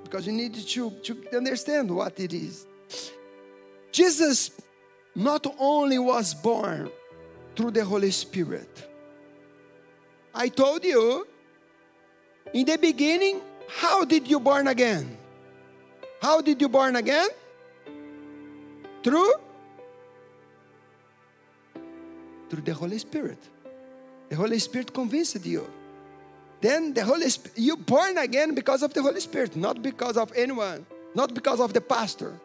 [0.04, 2.66] Because you need to, to understand what it is.
[3.92, 4.52] Jesus
[5.16, 6.90] not only was born
[7.56, 8.88] through the Holy Spirit.
[10.34, 11.28] I told you
[12.54, 15.19] in the beginning, how did you born again?
[16.22, 17.30] How did you born again?
[19.04, 19.34] Through?
[22.50, 23.40] Through the Holy Spirit.
[24.30, 25.68] The Holy Spirit convinced you.
[26.62, 30.32] Then the Holy Spirit, you born again because of the Holy Spirit, not because of
[30.36, 32.40] anyone, not because of the pastor.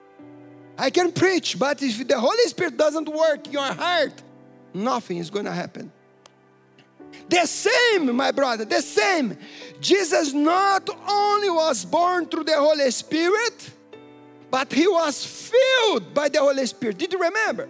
[0.78, 4.12] I can preach, but if the Holy Spirit doesn't work in your heart,
[4.72, 5.90] nothing is going to happen.
[7.28, 9.36] The same, my brother, the same.
[9.80, 13.70] Jesus not only was born through the Holy Spirit,
[14.50, 16.98] but he was filled by the Holy Spirit.
[16.98, 17.68] Did you remember?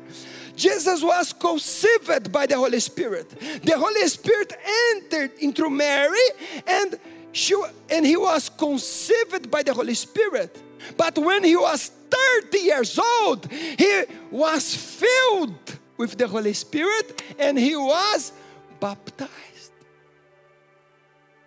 [0.56, 3.30] Jesus was conceived by the Holy Spirit.
[3.62, 4.52] The Holy Spirit
[4.92, 6.26] entered into Mary
[6.66, 6.98] and
[7.32, 7.54] she,
[7.90, 10.62] and he was conceived by the Holy Spirit.
[10.96, 11.90] But when he was
[12.42, 18.32] 30 years old, he was filled with the Holy Spirit and he was
[18.84, 19.72] baptized.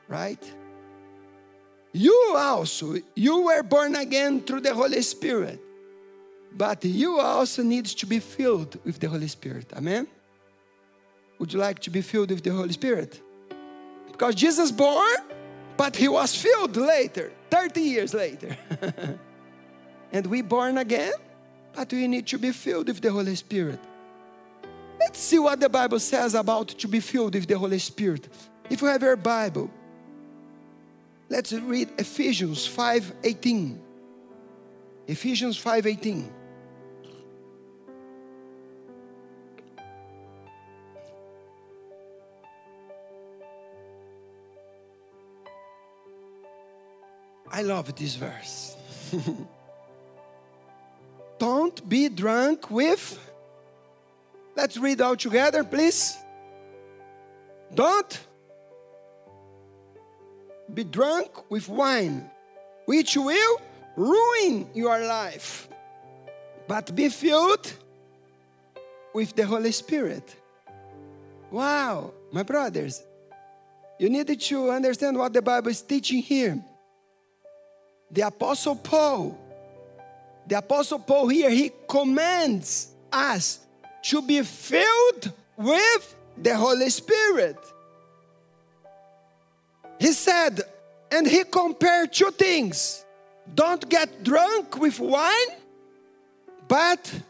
[0.08, 0.44] Right?
[1.94, 5.60] You also, you were born again through the Holy Spirit.
[6.64, 9.68] But you also need to be filled with the Holy Spirit.
[9.80, 10.08] Amen?
[11.38, 13.22] Would you like to be filled with the Holy Spirit?
[14.12, 15.20] Because Jesus born,
[15.82, 18.58] but he was filled later, 30 years later.
[20.12, 21.14] and we born again,
[21.76, 23.80] but we need to be filled with the Holy Spirit.
[25.00, 28.28] Let's see what the Bible says about to be filled with the Holy Spirit.
[28.70, 29.70] If you have your Bible,
[31.30, 33.80] let's read Ephesians 5:18.
[35.08, 36.30] Ephesians 5:18.
[47.50, 48.76] I love this verse.
[51.40, 53.20] Don't be drunk with
[54.58, 56.18] Let's read all together, please.
[57.76, 58.20] Don't
[60.74, 62.28] be drunk with wine,
[62.86, 63.62] which will
[63.96, 65.70] ruin your life,
[66.68, 67.72] but be filled
[69.14, 70.36] with the Holy Spirit.
[71.52, 73.04] Wow, my brothers,
[74.00, 76.60] you need to understand what the Bible is teaching here.
[78.10, 79.38] The Apostle Paul,
[80.48, 83.60] the Apostle Paul here, he commands us
[84.08, 87.58] to be filled with the Holy Spirit.
[90.00, 90.62] He said,
[91.12, 93.04] and he compared two things
[93.54, 95.52] don't get drunk with wine,
[96.68, 97.22] but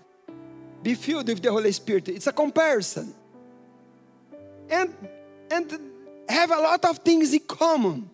[0.81, 2.09] be filled with the Holy Spirit.
[2.09, 3.13] It's a comparison.
[4.69, 4.93] And,
[5.51, 5.79] and
[6.27, 8.09] have a lot of things in common.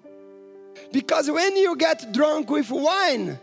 [0.91, 3.39] Because when you get drunk with wine,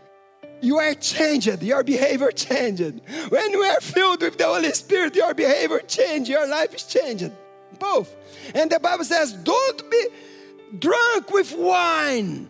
[0.61, 3.01] you are changed, your behavior changed.
[3.29, 7.31] When we are filled with the Holy Spirit, your behavior changed, your life is changed.
[7.79, 8.15] Both.
[8.53, 10.07] And the Bible says, don't be
[10.77, 12.47] drunk with wine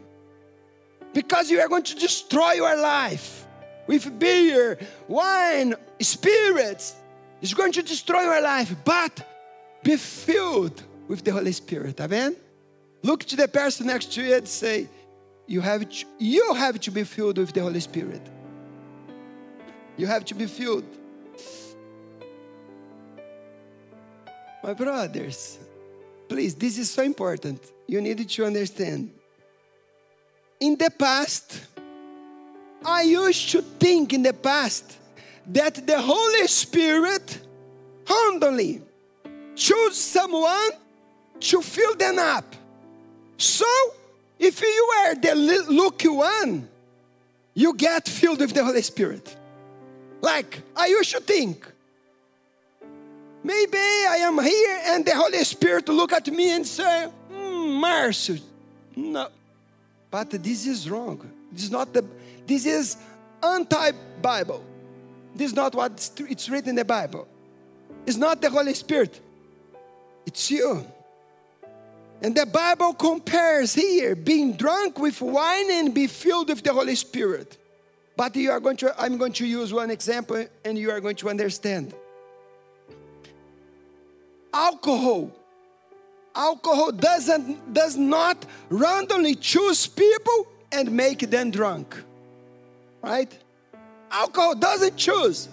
[1.14, 3.46] because you are going to destroy your life
[3.88, 6.96] with beer, wine, spirits.
[7.42, 9.28] It's going to destroy your life, but
[9.84, 12.00] be filled with the Holy Spirit.
[12.00, 12.36] Amen?
[13.04, 14.88] Look to the person next to you and say,
[15.52, 18.22] you have, to, you have to be filled with the Holy Spirit.
[19.98, 20.86] You have to be filled.
[24.64, 25.60] My brothers,
[26.30, 27.60] please, this is so important.
[27.86, 29.12] You need to understand.
[30.62, 31.66] In the past,
[32.86, 34.98] I used to think in the past
[35.48, 37.40] that the Holy Spirit
[38.08, 38.82] handily
[39.56, 40.72] chose someone
[41.42, 42.56] to fill them up.
[43.36, 43.66] So,
[44.42, 46.68] if you are the lucky one,
[47.54, 49.38] you get filled with the Holy Spirit.
[50.20, 51.64] Like, I used to think,
[53.44, 58.42] maybe I am here and the Holy Spirit look at me and say, mm, Marcio,
[58.96, 59.28] no.
[60.10, 61.22] But this is wrong.
[61.52, 62.04] This is not the,
[62.48, 62.98] this is
[63.44, 64.64] anti-Bible.
[65.36, 67.28] This is not what it's written in the Bible.
[68.08, 69.20] It's not the Holy Spirit.
[70.26, 70.84] It's you.
[72.22, 76.96] And the Bible compares here being drunk with wine and be filled with the Holy
[76.96, 77.58] Spirit.
[78.16, 81.16] But you are going to, I'm going to use one example and you are going
[81.18, 81.96] to understand.
[84.54, 85.32] Alcohol.
[86.36, 91.96] Alcohol doesn't does not randomly choose people and make them drunk.
[93.02, 93.36] Right?
[94.12, 95.50] Alcohol doesn't choose.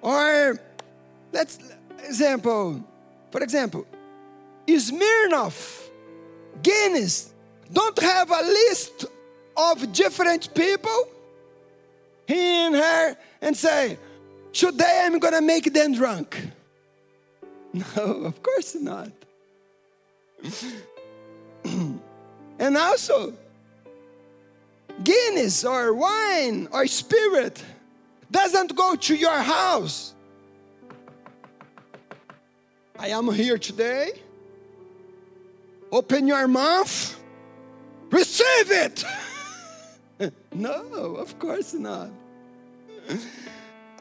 [0.00, 0.58] Or
[1.32, 1.58] let's
[2.04, 2.84] example,
[3.30, 3.86] for example,
[4.66, 5.88] Smirnoff,
[6.62, 7.32] Guinness,
[7.72, 9.06] don't have a list
[9.56, 11.08] of different people
[12.26, 13.98] he and her and say,
[14.52, 16.38] Today I'm gonna make them drunk.
[17.96, 19.10] No, of course not.
[21.64, 23.32] and also,
[25.02, 27.64] Guinness or wine or spirit
[28.30, 30.14] doesn't go to your house.
[32.96, 34.12] I am here today
[35.94, 37.22] Open your mouth,
[38.10, 39.04] receive it.
[40.52, 42.10] no, of course not.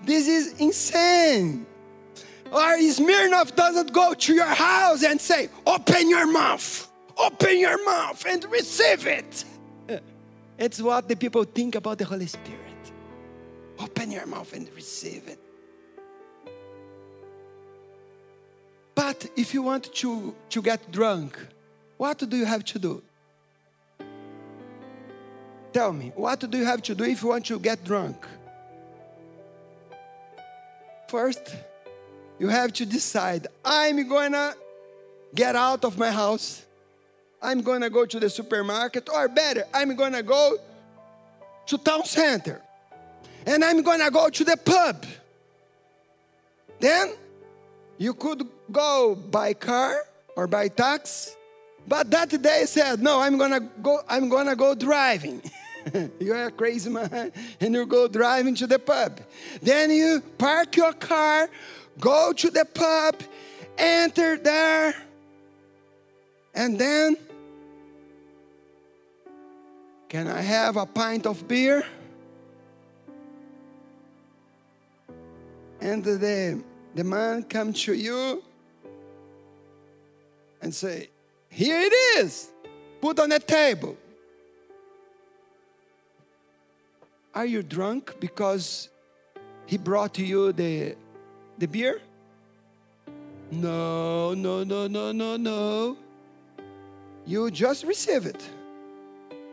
[0.01, 1.67] This is insane.
[2.51, 8.25] Or Smirnoff doesn't go to your house and say, Open your mouth, open your mouth
[8.25, 9.45] and receive it.
[10.57, 12.91] It's what the people think about the Holy Spirit.
[13.77, 15.39] Open your mouth and receive it.
[18.95, 21.37] But if you want to, to get drunk,
[21.97, 23.01] what do you have to do?
[25.71, 28.17] Tell me, what do you have to do if you want to get drunk?
[31.07, 31.55] First,
[32.39, 34.53] you have to decide I'm gonna
[35.33, 36.65] get out of my house.
[37.41, 40.57] I'm gonna go to the supermarket, or better, I'm gonna go
[41.67, 42.61] to town center.
[43.45, 45.05] And I'm gonna go to the pub.
[46.79, 47.13] Then
[47.97, 51.31] you could go by car or by taxi
[51.87, 55.41] but that day said, No, I'm gonna go, I'm gonna go driving.
[56.19, 59.19] you are a crazy man, and you go driving to the pub.
[59.61, 61.49] Then you park your car,
[61.99, 63.21] go to the pub,
[63.77, 64.95] enter there,
[66.53, 67.17] and then
[70.13, 71.83] can I have a pint of beer?
[75.81, 76.63] And the,
[76.93, 78.43] the man come to you
[80.61, 81.09] and say,
[81.53, 82.51] here it is.
[82.99, 83.95] Put on the table.
[87.35, 88.89] Are you drunk because
[89.65, 90.95] he brought to you the,
[91.57, 92.01] the beer?
[93.51, 95.97] No, no, no, no, no, no.
[97.25, 98.43] You just receive it.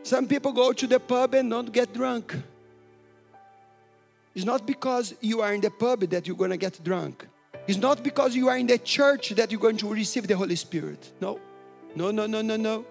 [0.03, 2.35] Some people go to the pub and don't get drunk.
[4.33, 7.27] It's not because you are in the pub that you're going to get drunk.
[7.67, 10.55] It's not because you are in the church that you're going to receive the Holy
[10.55, 11.11] Spirit.
[11.21, 11.39] No,
[11.95, 12.85] no, no, no, no, no.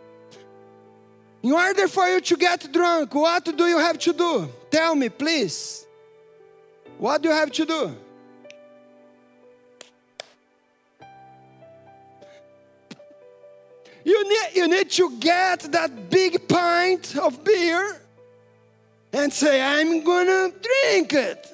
[1.42, 4.48] In order for you to get drunk, what do you have to do?
[4.70, 5.86] Tell me, please.
[6.98, 7.96] What do you have to do?
[14.04, 18.00] You need, you need to get that big pint of beer
[19.12, 21.46] and say, I'm gonna drink it.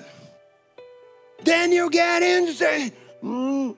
[1.43, 2.93] Then you get in and say,
[3.23, 3.75] mm.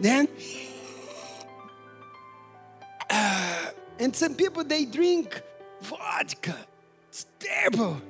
[0.00, 0.28] Then,
[3.08, 5.42] uh, and some people they drink
[5.80, 6.56] vodka.
[7.08, 8.00] It's terrible.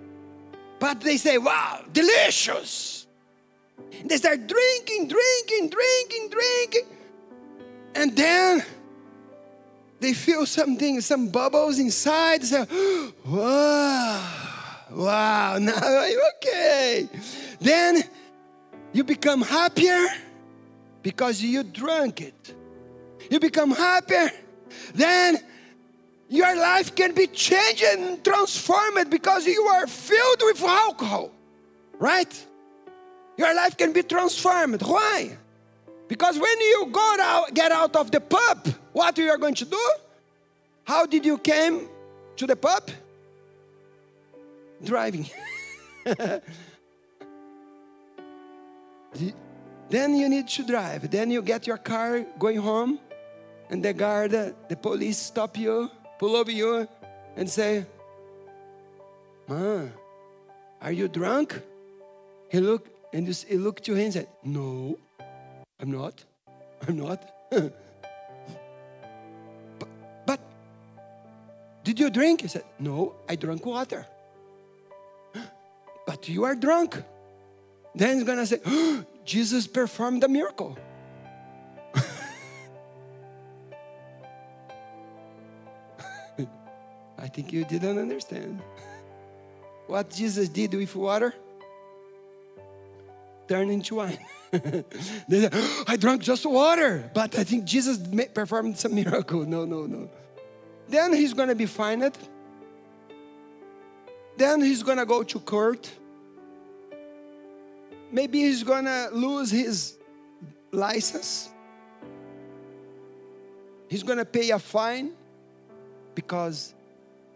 [0.78, 3.06] But they say, wow, delicious.
[4.04, 6.96] They start drinking, drinking, drinking, drinking.
[7.94, 8.64] And then
[9.98, 12.44] they feel something, some bubbles inside.
[12.44, 12.64] Say,
[13.26, 14.32] wow,
[14.90, 17.08] wow, now okay.
[17.60, 18.02] Then
[18.92, 20.06] you become happier
[21.02, 22.54] because you drank it.
[23.30, 24.30] You become happier.
[24.94, 25.38] Then
[26.28, 31.32] your life can be changed and transformed because you are filled with alcohol,
[31.98, 32.46] right?
[33.36, 34.82] Your life can be transformed.
[34.82, 35.36] Why?
[36.08, 39.64] Because when you go out, get out of the pub, what you are going to
[39.64, 39.92] do?
[40.84, 41.88] How did you came
[42.36, 42.90] to the pub?
[44.82, 45.28] Driving.
[49.90, 51.10] then you need to drive.
[51.10, 52.98] Then you get your car going home,
[53.68, 56.88] and the guard, uh, the police stop you, pull over you,
[57.36, 57.84] and say,
[59.48, 59.92] "Man,
[60.80, 61.60] are you drunk?"
[62.48, 64.96] He look and he looked to him and said, "No,
[65.80, 66.24] I'm not.
[66.86, 67.20] I'm not."
[67.50, 67.72] but,
[70.26, 70.40] but
[71.82, 72.42] did you drink?
[72.42, 74.06] He said, "No, I drank water."
[76.06, 77.02] but you are drunk.
[77.94, 78.60] Then he's gonna say,
[79.30, 80.76] Jesus performed a miracle.
[87.16, 88.60] I think you didn't understand.
[89.86, 91.32] What Jesus did with water
[93.46, 94.18] turned into wine.
[95.28, 98.00] they oh, I drank just water, but I think Jesus
[98.34, 99.46] performed some miracle.
[99.46, 100.10] No, no, no.
[100.88, 102.18] Then he's gonna be fined.
[104.36, 105.99] Then he's gonna go to court
[108.10, 109.96] maybe he's gonna lose his
[110.70, 111.50] license.
[113.88, 115.12] He's gonna pay a fine
[116.14, 116.74] because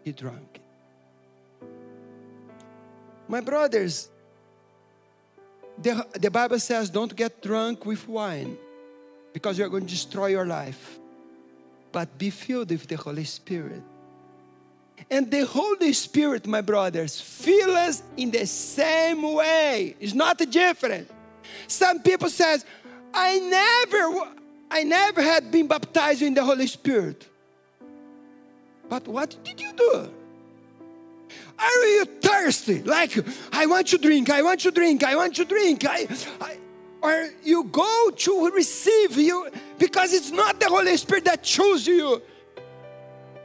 [0.03, 0.61] he drank.
[3.27, 4.09] My brothers,
[5.81, 8.57] the, the Bible says don't get drunk with wine
[9.33, 10.99] because you're going to destroy your life,
[11.91, 13.81] but be filled with the Holy Spirit.
[15.09, 19.95] And the Holy Spirit, my brothers, fill us in the same way.
[19.99, 21.09] It's not different.
[21.67, 22.65] Some people says,
[23.13, 24.31] I never,
[24.71, 27.27] I never had been baptized in the Holy Spirit.
[28.89, 30.09] But what did you do?
[31.57, 32.81] Are you thirsty?
[32.83, 33.17] Like,
[33.53, 35.85] I want to drink, I want to drink, I want to drink.
[35.87, 36.07] I,
[36.41, 36.57] I,
[37.01, 42.21] or you go to receive you because it's not the Holy Spirit that chose you.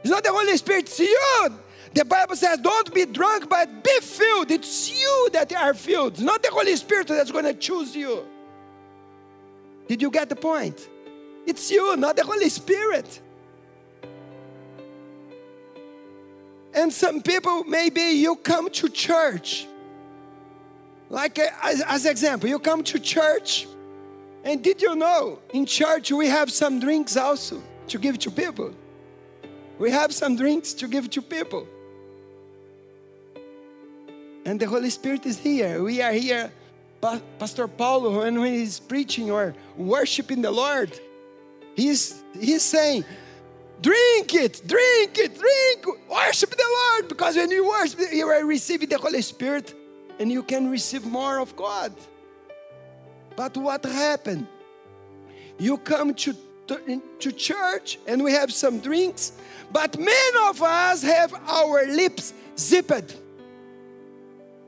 [0.01, 1.59] It's not the Holy Spirit, it's you.
[1.93, 4.49] The Bible says, don't be drunk, but be filled.
[4.49, 6.13] It's you that are filled.
[6.13, 8.25] It's not the Holy Spirit that's going to choose you.
[9.87, 10.87] Did you get the point?
[11.45, 13.19] It's you, not the Holy Spirit.
[16.73, 19.67] And some people, maybe you come to church.
[21.09, 23.67] Like uh, as, as example, you come to church,
[24.45, 28.73] and did you know in church we have some drinks also to give to people?
[29.79, 31.67] We have some drinks to give to people.
[34.45, 35.83] And the Holy Spirit is here.
[35.83, 36.51] We are here.
[37.39, 40.99] Pastor Paulo, when he's preaching or worshiping the Lord,
[41.75, 43.05] he's, he's saying,
[43.81, 47.07] Drink it, drink it, drink, worship the Lord.
[47.07, 49.73] Because when you worship, you are receiving the Holy Spirit
[50.19, 51.91] and you can receive more of God.
[53.35, 54.45] But what happened?
[55.57, 56.35] You come to,
[56.67, 59.31] to, to church and we have some drinks,
[59.71, 63.17] but many of us have our lips zipped.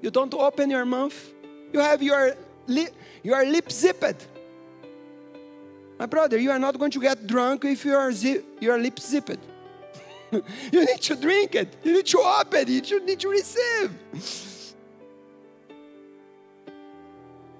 [0.01, 1.18] You don't open your mouth.
[1.72, 2.36] You have your,
[2.68, 2.89] li-
[3.24, 4.28] your lip zipped.
[5.97, 9.39] My brother, you are not going to get drunk if your, zi- your lips zipped.
[10.32, 11.76] you need to drink it.
[11.84, 12.70] You need to open.
[12.70, 12.89] It.
[12.89, 13.91] You need to receive.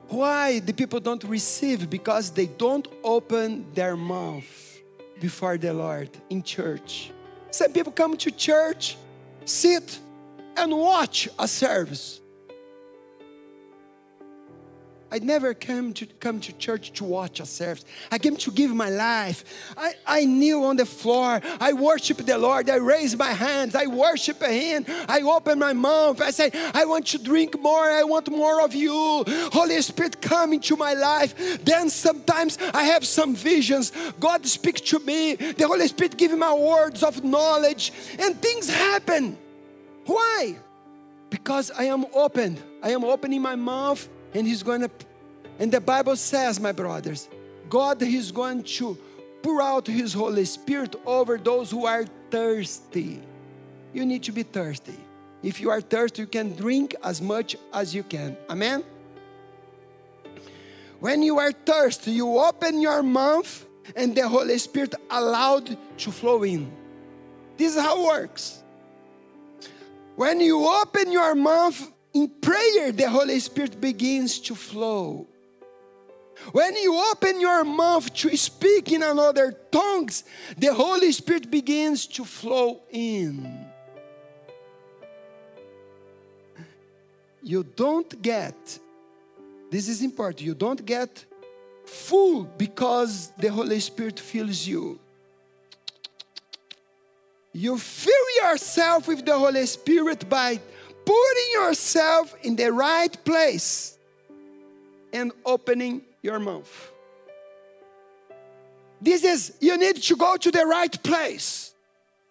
[0.10, 1.90] Why the people don't receive?
[1.90, 4.80] Because they don't open their mouth
[5.20, 7.12] before the Lord in church.
[7.54, 8.98] Some people come to church,
[9.46, 10.00] sit,
[10.58, 12.20] and watch a service.
[15.14, 17.86] I never came to come to church to watch a service.
[18.12, 19.46] I came to give my life.
[19.78, 21.40] I, I kneel on the floor.
[21.60, 22.68] I worship the Lord.
[22.68, 23.76] I raise my hands.
[23.76, 24.86] I worship Him.
[25.08, 26.20] I open my mouth.
[26.20, 27.92] I say, I want to drink more.
[27.92, 29.24] I want more of you.
[29.54, 31.64] Holy Spirit, come into my life.
[31.64, 33.92] Then sometimes I have some visions.
[34.20, 35.36] God speaks to me.
[35.36, 39.38] The Holy Spirit gives me words of knowledge, and things happen.
[40.08, 40.58] Why?
[41.30, 42.58] Because I am open.
[42.82, 44.92] I am opening my mouth and He's going to,
[45.60, 47.30] and the Bible says, my brothers,
[47.70, 48.98] God is going to
[49.42, 53.22] pour out His Holy Spirit over those who are thirsty.
[53.94, 54.98] You need to be thirsty.
[55.44, 58.38] If you are thirsty, you can drink as much as you can.
[58.50, 58.84] Amen?
[61.00, 63.66] When you are thirsty, you open your mouth
[63.96, 66.72] and the Holy Spirit allowed to flow in.
[67.58, 68.64] This is how it works.
[70.16, 75.28] When you open your mouth in prayer, the Holy Spirit begins to flow.
[76.52, 80.24] When you open your mouth to speak in another tongues,
[80.58, 83.66] the Holy Spirit begins to flow in.
[87.42, 88.80] You don't get,
[89.70, 91.26] this is important, you don't get
[91.86, 95.00] full because the Holy Spirit fills you.
[97.54, 100.60] You fill yourself with the Holy Spirit by
[101.06, 103.98] putting yourself in the right place
[105.12, 106.92] and opening your mouth.
[109.02, 111.74] This is, you need to go to the right place.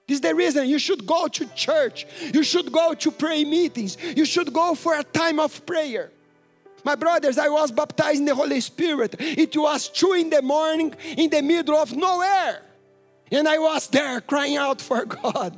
[0.08, 2.06] This is the reason you should go to church.
[2.34, 3.96] You should go to prayer meetings.
[4.16, 6.10] You should go for a time of prayer.
[6.84, 9.14] My brothers, I was baptized in the Holy Spirit.
[9.18, 12.62] It was two in the morning in the middle of nowhere.
[13.30, 15.56] And I was there crying out for God.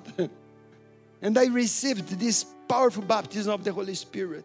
[1.22, 2.44] and I received this
[2.74, 4.44] powerful baptism of the Holy Spirit.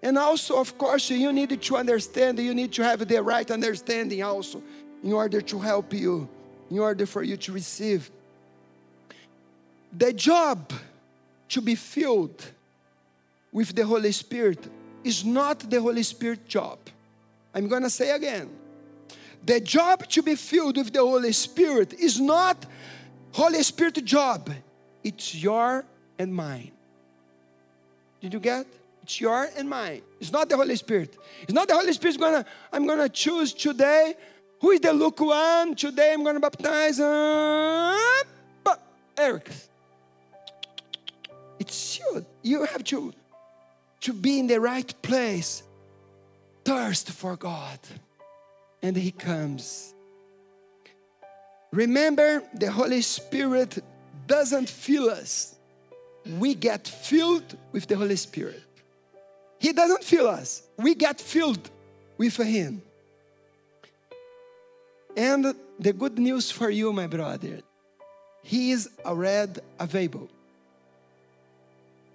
[0.00, 4.22] And also, of course, you need to understand, you need to have the right understanding
[4.22, 4.62] also
[5.02, 6.28] in order to help you,
[6.70, 8.10] in order for you to receive.
[10.04, 10.72] The job
[11.48, 12.40] to be filled
[13.50, 14.60] with the Holy Spirit
[15.02, 16.78] is not the Holy Spirit job.
[17.54, 18.48] I'm going to say again.
[19.44, 22.56] The job to be filled with the Holy Spirit is not
[23.32, 24.48] Holy Spirit job.
[25.02, 25.84] It's your
[26.20, 26.70] and mine.
[28.22, 28.66] Did you get?
[29.02, 30.00] It's your and mine.
[30.20, 31.16] It's not the Holy Spirit.
[31.42, 34.14] It's not the Holy Spirit gonna, I'm gonna choose today.
[34.60, 35.74] Who is the lukewarm?
[35.74, 37.98] Today I'm gonna baptize uh,
[39.18, 39.50] Eric.
[41.58, 42.24] It's you.
[42.42, 43.12] You have to,
[44.02, 45.64] to be in the right place.
[46.64, 47.80] Thirst for God.
[48.82, 49.94] And He comes.
[51.72, 53.82] Remember, the Holy Spirit
[54.28, 55.51] doesn't fill us
[56.26, 58.62] we get filled with the Holy Spirit.
[59.58, 61.70] He doesn't fill us, we get filled
[62.18, 62.82] with Him.
[65.16, 67.60] And the good news for you, my brother,
[68.42, 70.28] He is already available.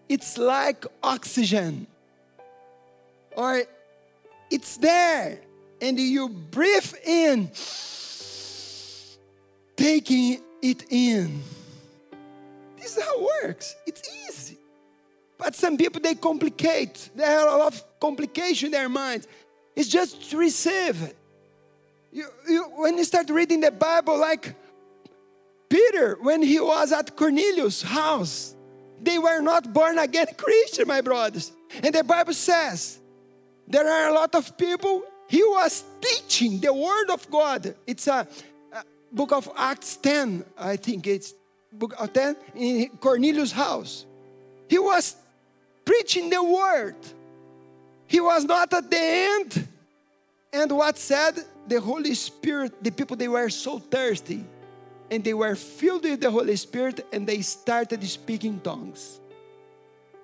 [0.10, 1.86] It's like oxygen,
[3.36, 3.64] or
[4.50, 5.40] it's there,
[5.82, 7.52] and you breathe in,
[9.76, 11.42] taking it in
[12.88, 13.76] this is how it works.
[13.86, 14.58] It's easy.
[15.38, 17.10] But some people they complicate.
[17.16, 19.28] They have a lot of complication in their minds.
[19.76, 21.14] It's just to receive.
[22.12, 24.56] You, you, when you start reading the Bible, like
[25.70, 28.56] Peter, when he was at Cornelius' house,
[29.02, 31.52] they were not born again Christian, my brothers.
[31.84, 33.00] And the Bible says
[33.68, 35.04] there are a lot of people.
[35.28, 37.76] He was teaching the word of God.
[37.86, 38.26] It's a,
[38.72, 41.34] a book of Acts 10, I think it's
[42.14, 44.06] 10 in Cornelius' house.
[44.68, 45.16] He was
[45.86, 46.96] preaching the word.
[48.08, 49.68] He was not at the end.
[50.52, 51.44] And what said?
[51.68, 54.46] The Holy Spirit, the people, they were so thirsty.
[55.12, 59.20] And they were filled with the Holy Spirit and they started speaking tongues.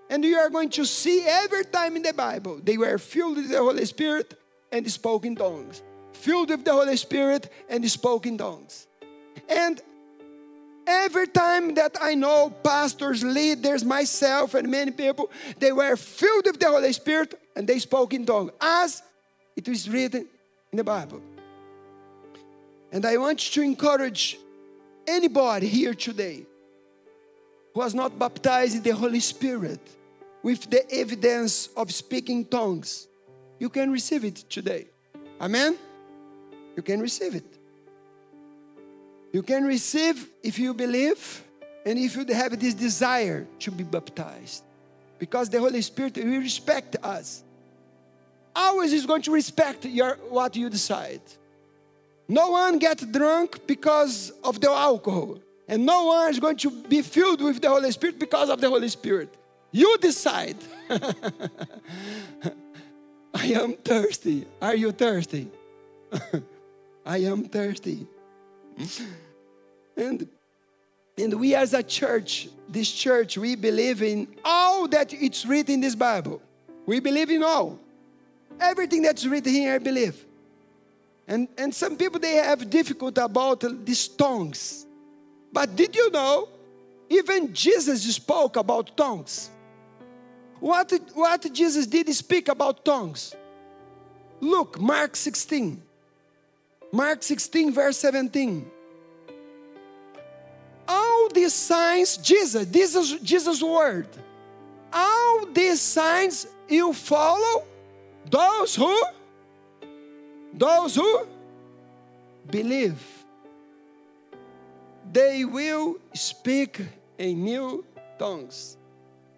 [0.09, 3.49] And you are going to see every time in the Bible, they were filled with
[3.49, 4.33] the Holy Spirit
[4.71, 5.81] and spoke in tongues.
[6.13, 8.87] Filled with the Holy Spirit and spoke in tongues.
[9.49, 9.81] And
[10.85, 16.59] Every time that I know pastors, leaders, myself, and many people, they were filled with
[16.59, 19.01] the Holy Spirit and they spoke in tongues, as
[19.55, 20.27] it is written
[20.71, 21.21] in the Bible.
[22.91, 24.37] And I want to encourage
[25.07, 26.45] anybody here today
[27.73, 29.79] who has not baptized in the Holy Spirit
[30.43, 33.07] with the evidence of speaking tongues,
[33.59, 34.87] you can receive it today.
[35.39, 35.77] Amen?
[36.75, 37.45] You can receive it.
[39.33, 41.43] You can receive if you believe
[41.85, 44.63] and if you have this desire to be baptized.
[45.17, 47.43] Because the Holy Spirit will respect us.
[48.55, 51.21] Always is going to respect your what you decide.
[52.27, 55.39] No one gets drunk because of the alcohol.
[55.67, 58.69] And no one is going to be filled with the Holy Spirit because of the
[58.69, 59.33] Holy Spirit.
[59.71, 60.57] You decide.
[63.33, 64.45] I am thirsty.
[64.61, 65.49] Are you thirsty?
[67.05, 68.05] I am thirsty.
[69.95, 70.27] And,
[71.17, 75.81] and we as a church, this church, we believe in all that it's written in
[75.81, 76.41] this Bible.
[76.85, 77.79] We believe in all.
[78.59, 80.23] Everything that's written here, I believe.
[81.27, 84.85] And, and some people, they have difficulty about these tongues.
[85.51, 86.49] But did you know,
[87.09, 89.49] even Jesus spoke about tongues.
[90.59, 93.35] What, what Jesus did speak about tongues.
[94.39, 95.81] Look, Mark 16.
[96.91, 98.69] Mark 16, verse 17.
[100.87, 104.07] All these signs, Jesus, this is Jesus' word.
[104.91, 107.63] All these signs you follow
[108.29, 109.03] those who
[110.53, 111.27] those who
[112.49, 112.99] believe
[115.11, 116.81] they will speak
[117.17, 117.83] in new
[118.17, 118.77] tongues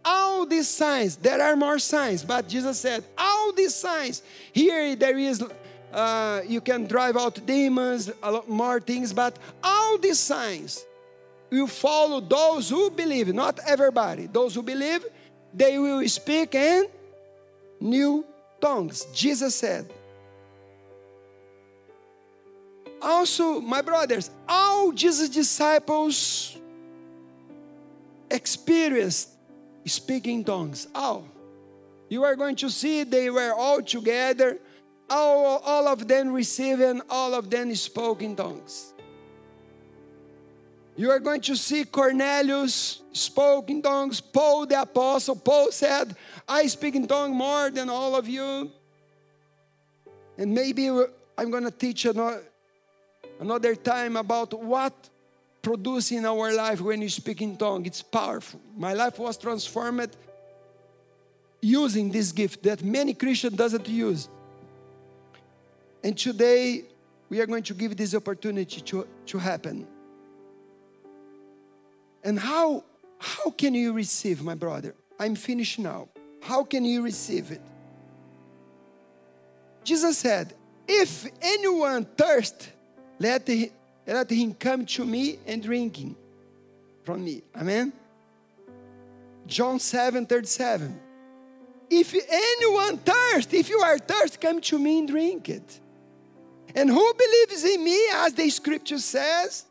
[0.03, 4.21] all these signs there are more signs but jesus said all these signs
[4.53, 5.43] here there is
[5.93, 10.85] uh, you can drive out demons a lot more things but all these signs
[11.49, 15.05] will follow those who believe not everybody those who believe
[15.53, 16.87] they will speak in
[17.79, 18.25] new
[18.59, 19.05] tongues.
[19.13, 19.91] Jesus said.
[23.01, 26.57] Also, my brothers, all Jesus' disciples
[28.29, 29.29] experienced
[29.85, 30.87] speaking tongues.
[30.95, 31.27] All.
[32.09, 34.57] You are going to see they were all together,
[35.09, 38.94] all, all of them receiving, all of them spoke in tongues.
[40.97, 44.21] You are going to see Cornelius spoke in tongues.
[44.21, 46.15] Paul the apostle, Paul said,
[46.47, 48.71] I speak in tongues more than all of you.
[50.37, 50.87] And maybe
[51.37, 54.93] I'm going to teach another, time about what
[55.61, 57.87] produce in our life when you speak in tongues.
[57.87, 58.61] It's powerful.
[58.77, 60.15] My life was transformed
[61.61, 64.29] using this gift that many Christians doesn't use.
[66.03, 66.85] And today
[67.29, 69.87] we are going to give this opportunity to, to happen.
[72.25, 72.83] And how,
[73.19, 74.95] how can you receive, my brother?
[75.19, 76.09] I'm finished now.
[76.41, 77.61] How can you receive it?
[79.83, 80.53] Jesus said,
[80.87, 82.71] If anyone thirst,
[83.19, 83.71] let, he,
[84.07, 86.15] let him come to me and drinking
[87.03, 87.43] from me.
[87.55, 87.93] Amen.
[89.45, 90.99] John 7 37.
[91.91, 95.79] If anyone thirst, if you are thirst, come to me and drink it.
[96.73, 99.65] And who believes in me, as the scripture says,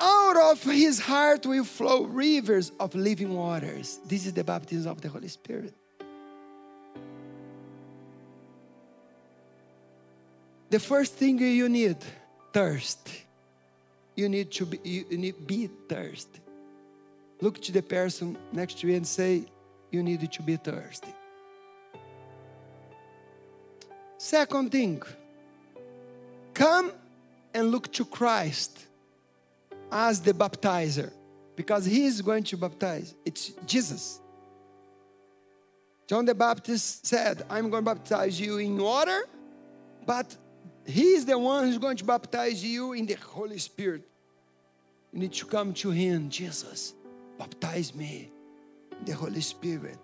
[0.00, 4.00] out of his heart will flow rivers of living waters.
[4.06, 5.74] This is the baptism of the Holy Spirit.
[10.70, 11.96] The first thing you need,
[12.52, 13.10] thirst.
[14.14, 16.40] You need to be, you need be thirsty.
[17.40, 19.44] Look to the person next to you and say,
[19.90, 21.14] You need to be thirsty.
[24.18, 25.02] Second thing,
[26.54, 26.92] come
[27.54, 28.86] and look to Christ
[29.90, 31.10] as the baptizer
[31.56, 33.14] because he is going to baptize.
[33.24, 34.20] It's Jesus.
[36.06, 39.28] John the Baptist said, I'm going to baptize you in water,
[40.06, 40.36] but
[40.84, 44.02] he is the one who's going to baptize you in the Holy Spirit.
[45.12, 46.94] You need to come to him, Jesus,
[47.38, 48.30] baptize me
[48.98, 49.98] in the Holy Spirit.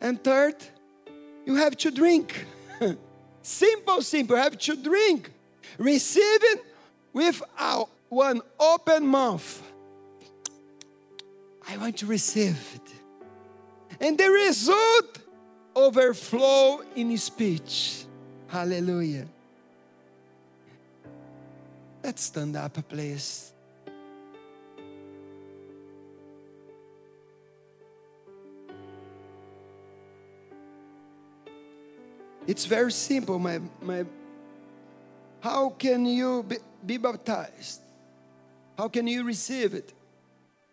[0.00, 0.56] And third,
[1.46, 2.46] you have to drink.
[3.42, 4.36] simple, simple.
[4.36, 5.30] You have to drink.
[5.78, 6.64] Receive it
[7.12, 9.62] with our one open mouth.
[11.66, 13.96] I want to receive it.
[14.00, 15.18] And the result
[15.74, 18.04] overflow in speech.
[18.48, 19.26] Hallelujah.
[22.04, 23.52] Let's stand up, please.
[32.46, 34.04] It's very simple, my, my
[35.40, 37.80] how can you be, be baptized?
[38.82, 39.92] How can you receive it?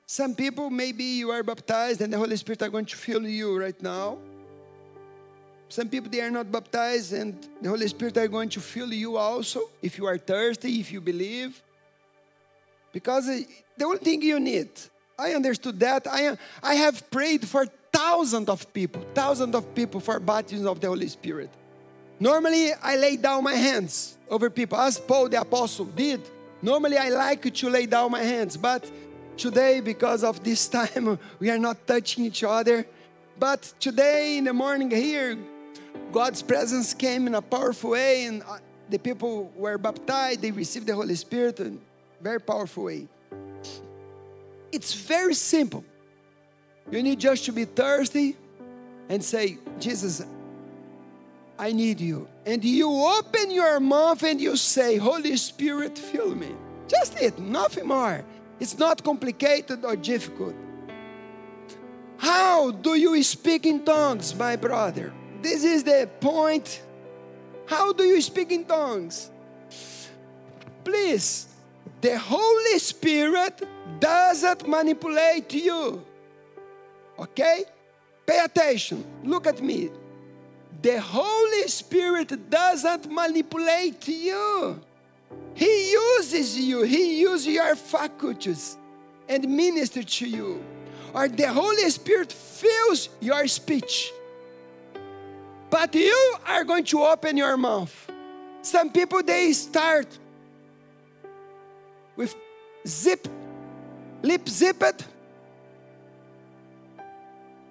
[0.07, 3.55] Some people, maybe you are baptized and the Holy Spirit are going to fill you
[3.55, 4.17] right now.
[5.67, 9.15] Some people, they are not baptized and the Holy Spirit are going to fill you
[9.15, 11.61] also if you are thirsty, if you believe.
[12.91, 13.43] Because eh,
[13.77, 14.71] the only thing you need,
[15.15, 16.07] I understood that.
[16.09, 20.87] I, I have prayed for thousands of people, thousands of people for baptism of the
[20.87, 21.51] Holy Spirit.
[22.19, 26.21] Normally, I lay down my hands over people, as Paul the Apostle did.
[26.61, 28.89] Normally, I like to lay down my hands, but
[29.37, 32.85] today, because of this time, we are not touching each other.
[33.39, 35.37] But today in the morning here,
[36.11, 38.57] God's presence came in a powerful way, and uh,
[38.89, 41.79] the people were baptized, they received the Holy Spirit in
[42.19, 43.07] a very powerful way.
[44.71, 45.83] It's very simple.
[46.91, 48.35] You need just to be thirsty
[49.07, 50.25] and say, Jesus,
[51.57, 52.27] I need you.
[52.49, 56.55] And you open your mouth and you say, Holy Spirit, fill me.
[56.87, 58.25] Just it, nothing more.
[58.59, 60.55] It's not complicated or difficult.
[62.17, 65.13] How do you speak in tongues, my brother?
[65.43, 66.81] This is the point.
[67.67, 69.29] How do you speak in tongues?
[70.83, 71.49] Please,
[72.01, 73.61] the Holy Spirit
[73.99, 76.03] doesn't manipulate you.
[77.19, 77.65] Okay?
[78.25, 79.05] Pay attention.
[79.23, 79.91] Look at me.
[80.81, 84.79] The Holy Spirit doesn't manipulate you.
[85.53, 86.83] He uses you.
[86.83, 88.77] He uses your faculties
[89.27, 90.63] and minister to you.
[91.13, 94.11] Or the Holy Spirit fills your speech.
[95.69, 97.93] But you are going to open your mouth.
[98.61, 100.07] Some people they start
[102.15, 102.35] with
[102.87, 103.27] zip,
[104.21, 105.07] lip zipped.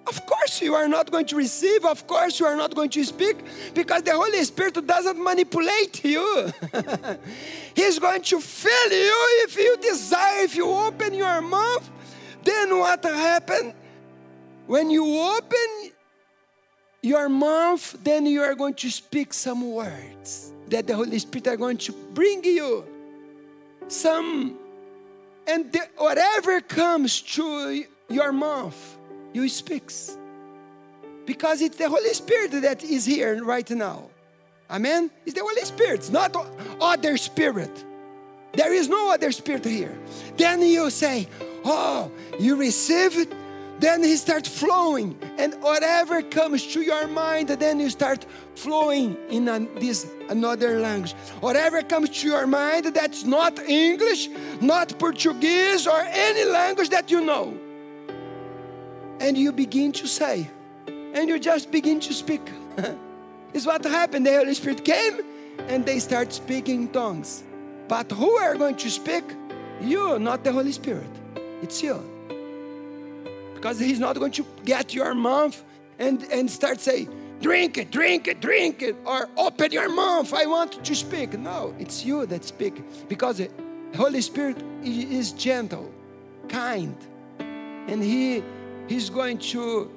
[0.09, 1.85] Of course, you are not going to receive.
[1.85, 3.37] Of course, you are not going to speak
[3.75, 6.51] because the Holy Spirit doesn't manipulate you.
[7.75, 11.87] He's going to fill you if you desire, if you open your mouth.
[12.43, 13.73] Then what happened?
[14.65, 15.91] When you open
[17.01, 21.57] your mouth, then you are going to speak some words that the Holy Spirit are
[21.57, 22.83] going to bring you.
[23.87, 24.57] Some,
[25.47, 28.98] and the, whatever comes to your mouth,
[29.33, 30.17] you speaks.
[31.25, 34.09] Because it's the Holy Spirit that is here right now.
[34.69, 35.11] Amen?
[35.25, 36.35] It's the Holy Spirit, not
[36.81, 37.85] other spirit.
[38.53, 39.97] There is no other spirit here.
[40.37, 41.27] Then you say,
[41.63, 43.31] Oh, you receive it
[43.79, 48.25] then he starts flowing and whatever comes to your mind then you start
[48.55, 54.27] flowing in an, this another language whatever comes to your mind that's not english
[54.61, 57.57] not portuguese or any language that you know
[59.19, 60.49] and you begin to say
[61.13, 62.41] and you just begin to speak.
[63.53, 64.25] Is what happened.
[64.25, 65.21] The holy spirit came
[65.67, 67.43] and they start speaking tongues.
[67.87, 69.23] But who are going to speak?
[69.81, 71.09] You not the holy spirit.
[71.61, 71.97] It's you.
[73.55, 75.61] Because he's not going to get your mouth
[75.97, 77.09] and, and start saying,
[77.41, 81.37] drink it, drink it, drink it, or open your mouth, I want to speak.
[81.37, 82.81] No, it's you that speak.
[83.09, 83.49] Because the
[83.95, 85.91] Holy Spirit is gentle,
[86.47, 86.95] kind,
[87.39, 88.43] and he
[88.89, 89.91] he's going to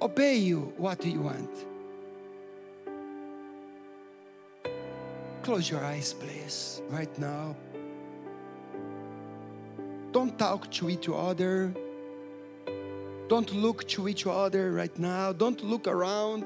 [0.00, 1.50] obey you what you want.
[5.42, 7.54] Close your eyes, please, right now.
[10.12, 11.72] Don't talk to each other.
[13.28, 15.32] Don't look to each other right now.
[15.32, 16.44] Don't look around.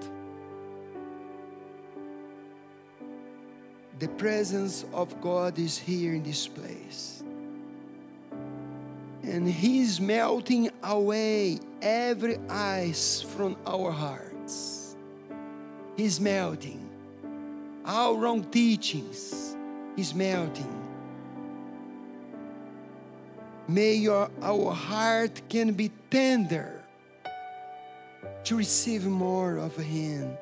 [4.00, 7.21] The presence of God is here in this place.
[9.22, 14.96] And He's melting away every ice from our hearts.
[15.96, 16.88] He's melting.
[17.84, 19.56] Our wrong teachings,
[19.96, 20.78] He's melting.
[23.68, 26.82] May your, our heart can be tender
[28.44, 30.36] to receive more of Him.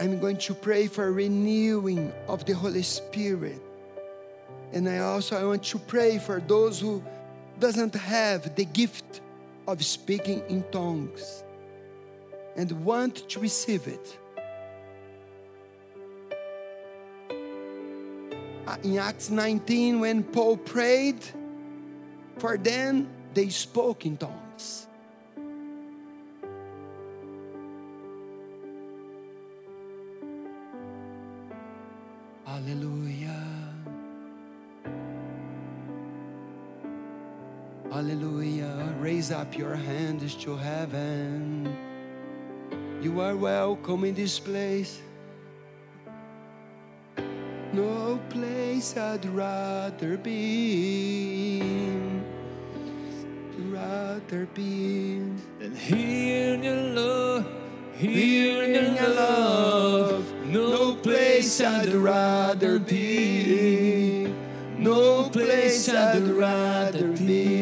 [0.00, 3.60] I'm going to pray for renewing of the Holy Spirit.
[4.72, 7.02] And I also I want to pray for those who
[7.60, 9.20] doesn't have the gift
[9.66, 11.44] of speaking in tongues
[12.56, 14.18] and want to receive it.
[18.66, 21.24] Uh, in Acts 19, when Paul prayed
[22.36, 24.87] for them, they spoke in tongues.
[39.48, 41.74] Up your hands to heaven.
[43.00, 45.00] You are welcome in this place.
[47.72, 51.62] No place I'd rather be.
[53.72, 55.20] Rather be
[55.58, 57.46] than here in your love,
[57.94, 60.30] here in your love.
[60.44, 64.26] No place I'd rather be.
[64.76, 67.57] No place I'd rather be.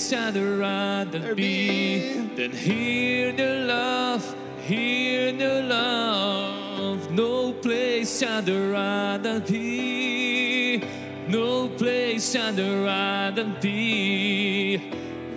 [0.00, 7.10] Place I'd rather be than here the love, here the love.
[7.10, 10.78] No place I'd rather be.
[11.28, 14.78] No place I'd rather be.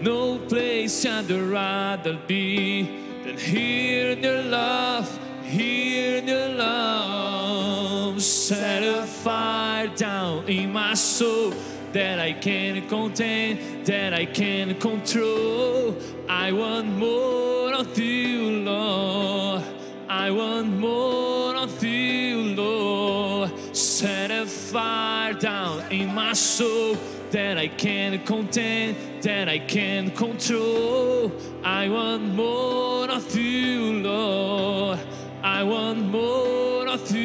[0.01, 2.84] No place I'd rather be
[3.26, 8.22] than here the love, here the love.
[8.22, 11.51] Set a fire down in my soul
[11.93, 15.95] that I can't contain, that I can't control.
[16.27, 19.63] I want more of you, Lord.
[20.09, 23.51] I want more of you, Lord.
[23.75, 26.97] Set a fire down in my soul
[27.31, 31.31] that I can't contain, that I can't control.
[31.63, 34.99] I want more of you, Lord.
[35.43, 37.22] I want more of you,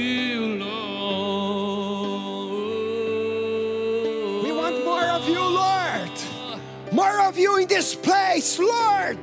[7.29, 9.19] of you in this place, Lord.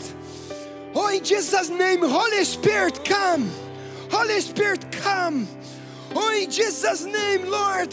[0.94, 3.50] Oh, in Jesus' name, Holy Spirit, come.
[4.12, 5.48] Holy Spirit, come.
[6.16, 7.92] Oh, in Jesus' name, Lord,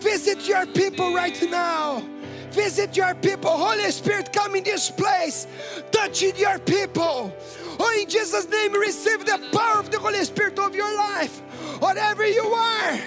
[0.00, 2.02] visit your people right now.
[2.50, 3.50] Visit your people.
[3.50, 5.46] Holy Spirit, come in this place,
[5.92, 7.32] touching your people.
[7.78, 11.38] Oh, in Jesus' name, receive the power of the Holy Spirit of your life.
[11.80, 12.98] Whatever you are,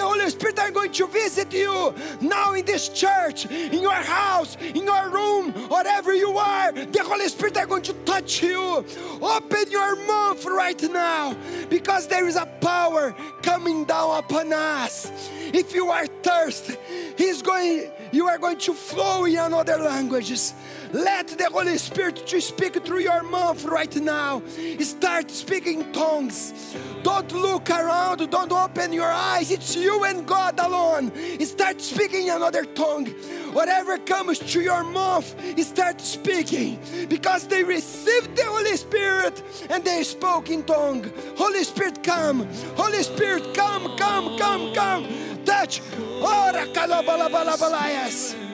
[0.00, 4.56] the Holy Spirit are going to visit you now in this church, in your house,
[4.74, 6.72] in your room, whatever you are.
[6.72, 8.82] The Holy Spirit are going to touch you.
[9.20, 11.36] Open your mouth right now
[11.68, 15.12] because there is a power coming down upon us.
[15.52, 16.76] If you are thirsty,
[17.18, 20.54] He's going, you are going to flow in other languages.
[20.92, 24.42] Let the Holy Spirit to speak through your mouth right now.
[24.80, 26.74] Start speaking tongues.
[27.02, 29.50] Don't look around, don't open your eyes.
[29.50, 31.12] It's you and God alone.
[31.40, 33.06] Start speaking another tongue.
[33.52, 36.78] Whatever comes to your mouth, start speaking
[37.08, 41.10] because they received the Holy Spirit and they spoke in tongue.
[41.36, 42.46] Holy Spirit, come.
[42.76, 45.06] Holy Spirit, come, come, come, come.
[45.44, 45.80] Touch.
[46.22, 48.49] Oh, Ora kalabalabalabalabayas.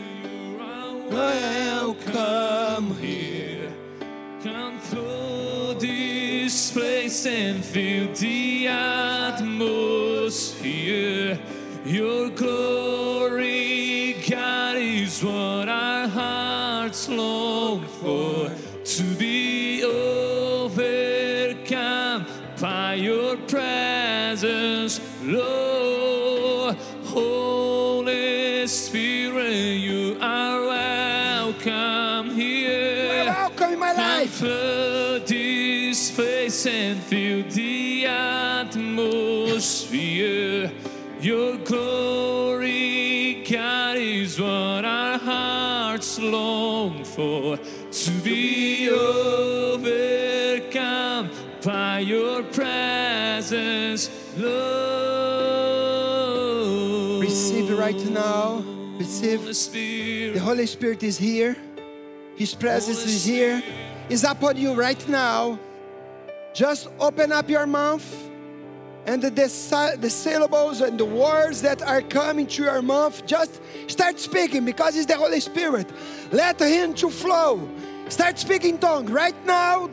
[1.11, 3.73] Welcome here.
[4.43, 9.47] Come through this place and feel the atmosphere.
[11.85, 18.51] Your glory, God, is what our hearts long for.
[18.85, 21.07] To be overcome
[22.61, 25.66] by your presence, Lord.
[36.67, 39.57] And feel the atmosphere.
[41.21, 47.57] Your glory, God, is what our hearts long for.
[47.57, 50.11] To be overcome
[51.65, 54.57] by your presence, Lord.
[57.23, 58.65] Receive right now.
[58.99, 59.55] Receive.
[59.57, 60.35] Spirit.
[60.35, 61.57] The Holy Spirit is here.
[62.37, 63.63] His presence is here.
[64.09, 65.59] Is upon you right now.
[66.57, 68.31] Just open up your mouth
[69.05, 69.47] and the, the,
[70.09, 75.05] syllables and the words that are coming to your mouth, just start speaking because it's
[75.05, 75.87] the Holy Spirit.
[76.33, 77.69] Let Him to flow.
[78.09, 79.91] Start speaking tongue right now.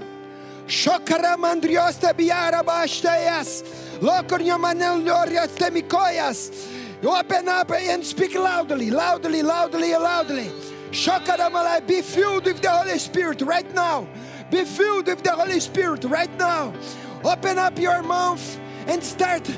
[0.67, 3.63] Shokaramandriosta biarabashtayas.
[3.99, 6.69] Lokornyamaneloriastemikoyas.
[7.03, 10.49] Open up and speak loudly, loudly, loudly, loudly.
[10.91, 14.07] Shakaramalai, be filled with the Holy Spirit right now.
[14.53, 16.75] Be filled with the Holy Spirit right now.
[17.23, 19.49] Open up your mouth and start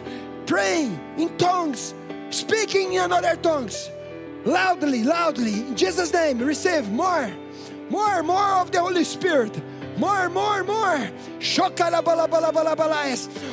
[0.45, 1.93] praying in tongues,
[2.29, 3.89] speaking in other tongues.
[4.45, 5.51] Loudly, loudly.
[5.67, 7.29] In Jesus' name, receive more,
[7.89, 9.61] more, more of the Holy Spirit.
[9.97, 11.09] More, more, more.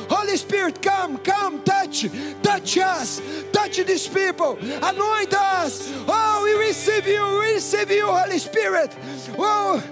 [0.09, 2.05] Holy Spirit, come, come, touch,
[2.41, 3.21] touch us,
[3.51, 5.91] touch these people, anoint us.
[6.07, 8.95] Oh, we receive you, we receive you, Holy Spirit.
[9.37, 9.83] Oh,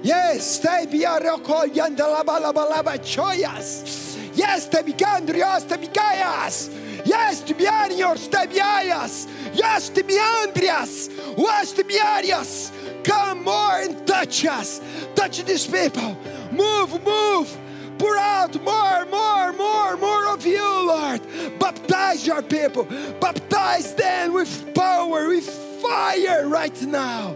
[0.02, 4.18] Yes, te biaroko yandalabalabalaba choyas.
[4.34, 6.70] Yes, te bigandrios, te bigayas.
[7.06, 9.28] Yes, te bianios, te biayas.
[9.54, 11.10] Yes, te biandrias.
[11.38, 12.72] Yes, te biarias.
[13.04, 14.82] Come more and touch us.
[15.14, 16.18] Touch these people.
[16.52, 17.56] Move, move.
[18.00, 21.22] Pour out more, more, more, more of you, Lord.
[21.60, 22.88] Baptize your people.
[23.20, 27.36] Baptize them with power, with fire right now.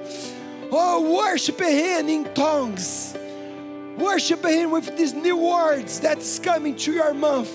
[0.71, 3.15] Oh, worship Him in tongues.
[3.97, 7.51] Worship Him with these new words that's coming to your mouth.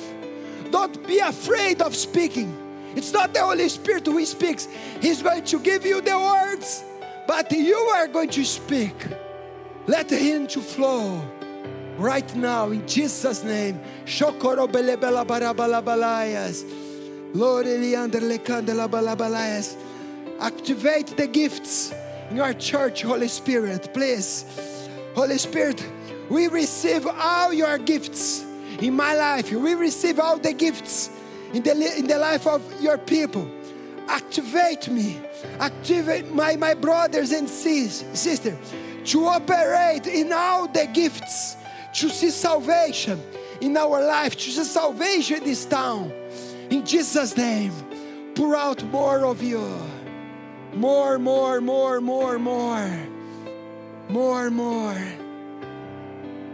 [0.70, 2.56] Don't be afraid of speaking.
[2.94, 4.68] It's not the Holy Spirit who speaks,
[5.00, 6.84] He's going to give you the words,
[7.26, 8.94] but you are going to speak.
[9.86, 11.20] Let Him to flow
[11.96, 13.80] right now in Jesus' name.
[17.34, 19.76] Lord Eliander lekandela bala balayas.
[20.40, 21.92] Activate the gifts
[22.30, 24.44] in your church, Holy Spirit, please.
[25.14, 25.84] Holy Spirit,
[26.30, 28.44] we receive all your gifts
[28.80, 29.50] in my life.
[29.50, 31.10] We receive all the gifts
[31.52, 33.50] in the, in the life of your people.
[34.08, 35.20] Activate me,
[35.58, 38.56] activate my, my brothers and sis, sisters
[39.08, 41.56] to operate in all the gifts,
[41.94, 43.20] to see salvation
[43.60, 46.12] in our life, to see salvation in this town.
[46.70, 47.72] In Jesus' name,
[48.34, 49.58] pour out more of you.
[50.74, 52.90] More, more, more, more, more.
[54.08, 55.02] More, more.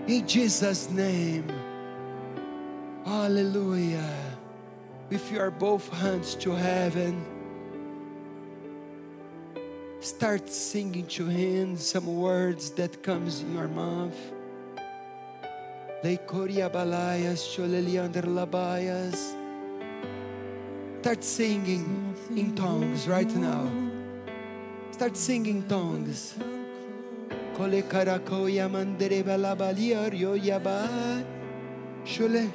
[0.07, 1.51] In Jesus' name.
[3.05, 4.15] Hallelujah.
[5.11, 7.25] With your both hands to heaven,
[10.01, 14.17] start singing to him some words that comes in your mouth.
[16.03, 19.37] Leikoria balayas, sholeliander labayas.
[21.01, 23.84] Start singing in tongues right now.
[24.95, 26.39] Start singing tongues.
[27.57, 30.79] Kole karakoya mandere balabalia ryo yaba.
[32.05, 32.49] Shole.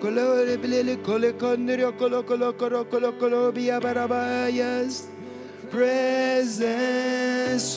[0.00, 5.08] Kole bilele kole kondrio kolo kolo kolo kolo kolo biya barabayas.
[5.68, 6.60] Presence,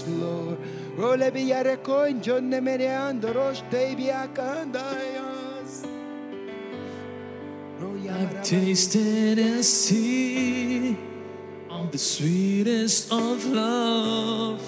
[0.10, 0.60] Lord.
[0.96, 5.88] Role biya reko injonne mereando rosh te biya kandayas.
[8.12, 11.13] I've tasted and seen
[11.92, 14.62] the sweetest of love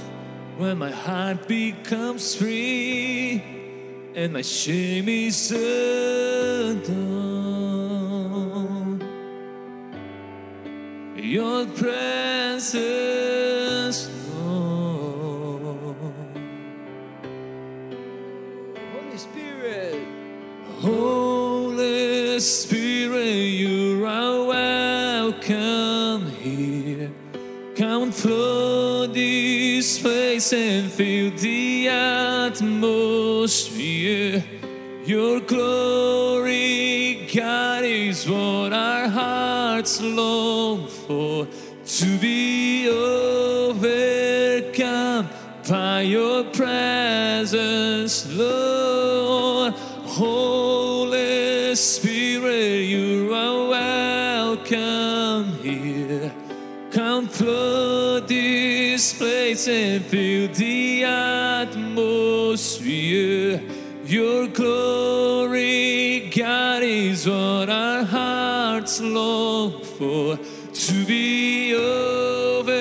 [0.57, 3.43] when my heart becomes free
[4.15, 6.95] and my shame is undone.
[11.15, 13.14] Your presence,
[30.53, 32.63] and fill the atmosphere.
[35.05, 41.47] Your glory, God, is what our hearts long for.
[41.85, 43.34] To be overcome
[59.55, 62.61] and fill the atmosphere.
[64.05, 70.37] Your glory, God, is what our hearts long for.
[70.37, 72.73] To be overcome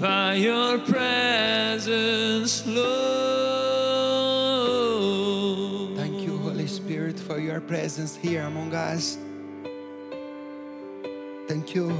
[0.00, 2.86] by your presence, Lord.
[5.96, 9.18] Thank you, Holy Spirit, for your presence here among us.
[11.48, 11.98] Thank you.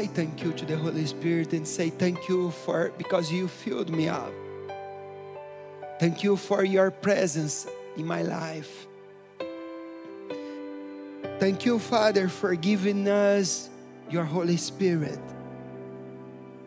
[0.00, 3.90] Say thank you to the Holy Spirit and say thank you for because you filled
[3.90, 4.32] me up.
[5.98, 7.66] Thank you for your presence
[7.98, 8.86] in my life.
[11.38, 13.68] Thank you, Father, for giving us
[14.08, 15.20] your Holy Spirit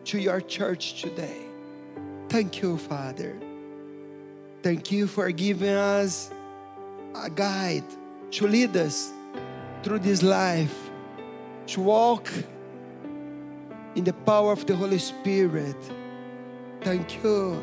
[0.04, 1.42] to your church today.
[2.28, 3.34] Thank you, Father.
[4.62, 6.30] Thank you for giving us
[7.16, 7.82] a guide
[8.30, 9.10] to lead us
[9.82, 10.88] through this life,
[11.66, 12.30] to walk
[13.94, 15.76] in the power of the Holy Spirit.
[16.80, 17.62] Thank you.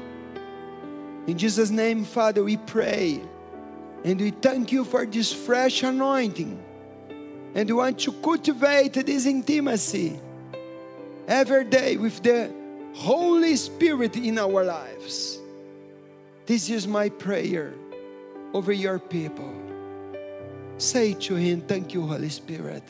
[1.27, 3.21] In Jesus' name, Father, we pray.
[4.03, 6.63] And we thank you for this fresh anointing.
[7.53, 10.19] And we want to cultivate this intimacy
[11.27, 12.51] every day with the
[12.95, 15.39] Holy Spirit in our lives.
[16.45, 17.73] This is my prayer
[18.53, 19.53] over your people.
[20.77, 22.83] Say to Him, Thank you, Holy Spirit.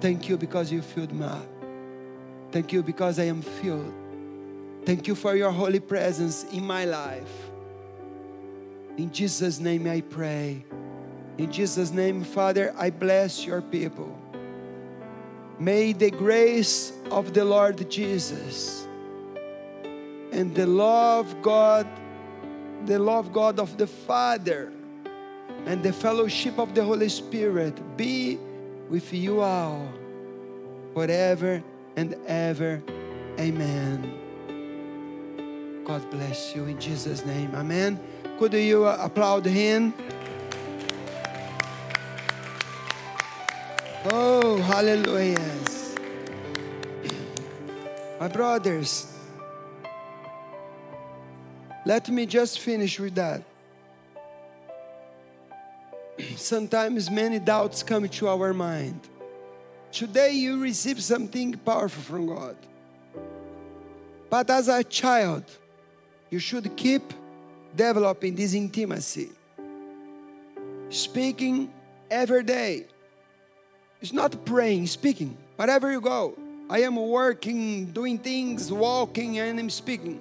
[0.00, 1.57] Thank you because you filled me up.
[2.50, 3.92] Thank you because I am filled.
[4.84, 7.50] Thank you for your holy presence in my life.
[8.96, 10.64] In Jesus' name I pray.
[11.36, 14.16] In Jesus' name, Father, I bless your people.
[15.58, 18.88] May the grace of the Lord Jesus
[20.32, 21.86] and the love God,
[22.86, 24.72] the love God of the Father,
[25.66, 28.38] and the fellowship of the Holy Spirit be
[28.88, 29.86] with you all
[30.94, 31.62] forever
[31.98, 32.80] and ever.
[33.40, 34.14] Amen.
[35.84, 37.50] God bless you in Jesus' name.
[37.56, 37.98] Amen.
[38.38, 39.92] Could you applaud him?
[44.04, 45.54] Oh, hallelujah.
[48.20, 49.12] My brothers,
[51.84, 53.42] let me just finish with that.
[56.36, 59.00] Sometimes many doubts come to our mind.
[59.90, 62.56] Today you receive something powerful from God.
[64.30, 65.44] But as a child,
[66.30, 67.02] you should keep
[67.74, 69.30] developing this intimacy.
[70.90, 71.70] Speaking
[72.10, 72.86] every day.
[74.00, 75.36] It's not praying, speaking.
[75.56, 76.38] Wherever you go,
[76.70, 80.20] I am working, doing things, walking, and I'm speaking.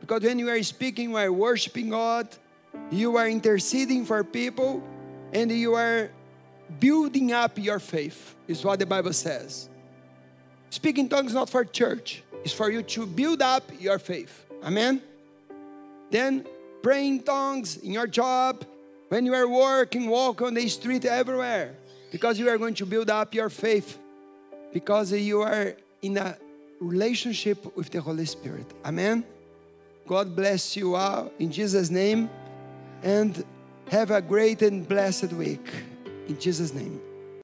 [0.00, 2.28] Because when you are speaking, you are worshiping God,
[2.90, 4.82] you are interceding for people,
[5.32, 6.10] and you are
[6.80, 9.68] building up your faith, is what the Bible says.
[10.70, 14.44] Speaking tongues not for church, it's for you to build up your faith.
[14.62, 15.00] Amen?
[16.10, 16.46] Then
[16.82, 18.64] praying tongues in your job,
[19.08, 21.74] when you are working, walk on the street everywhere,
[22.10, 23.98] because you are going to build up your faith,
[24.72, 26.36] because you are in a
[26.80, 28.66] relationship with the Holy Spirit.
[28.84, 29.24] Amen?
[30.06, 32.28] God bless you all in Jesus' name,
[33.02, 33.44] and
[33.88, 35.66] have a great and blessed week.
[36.26, 37.00] In Jesus' name.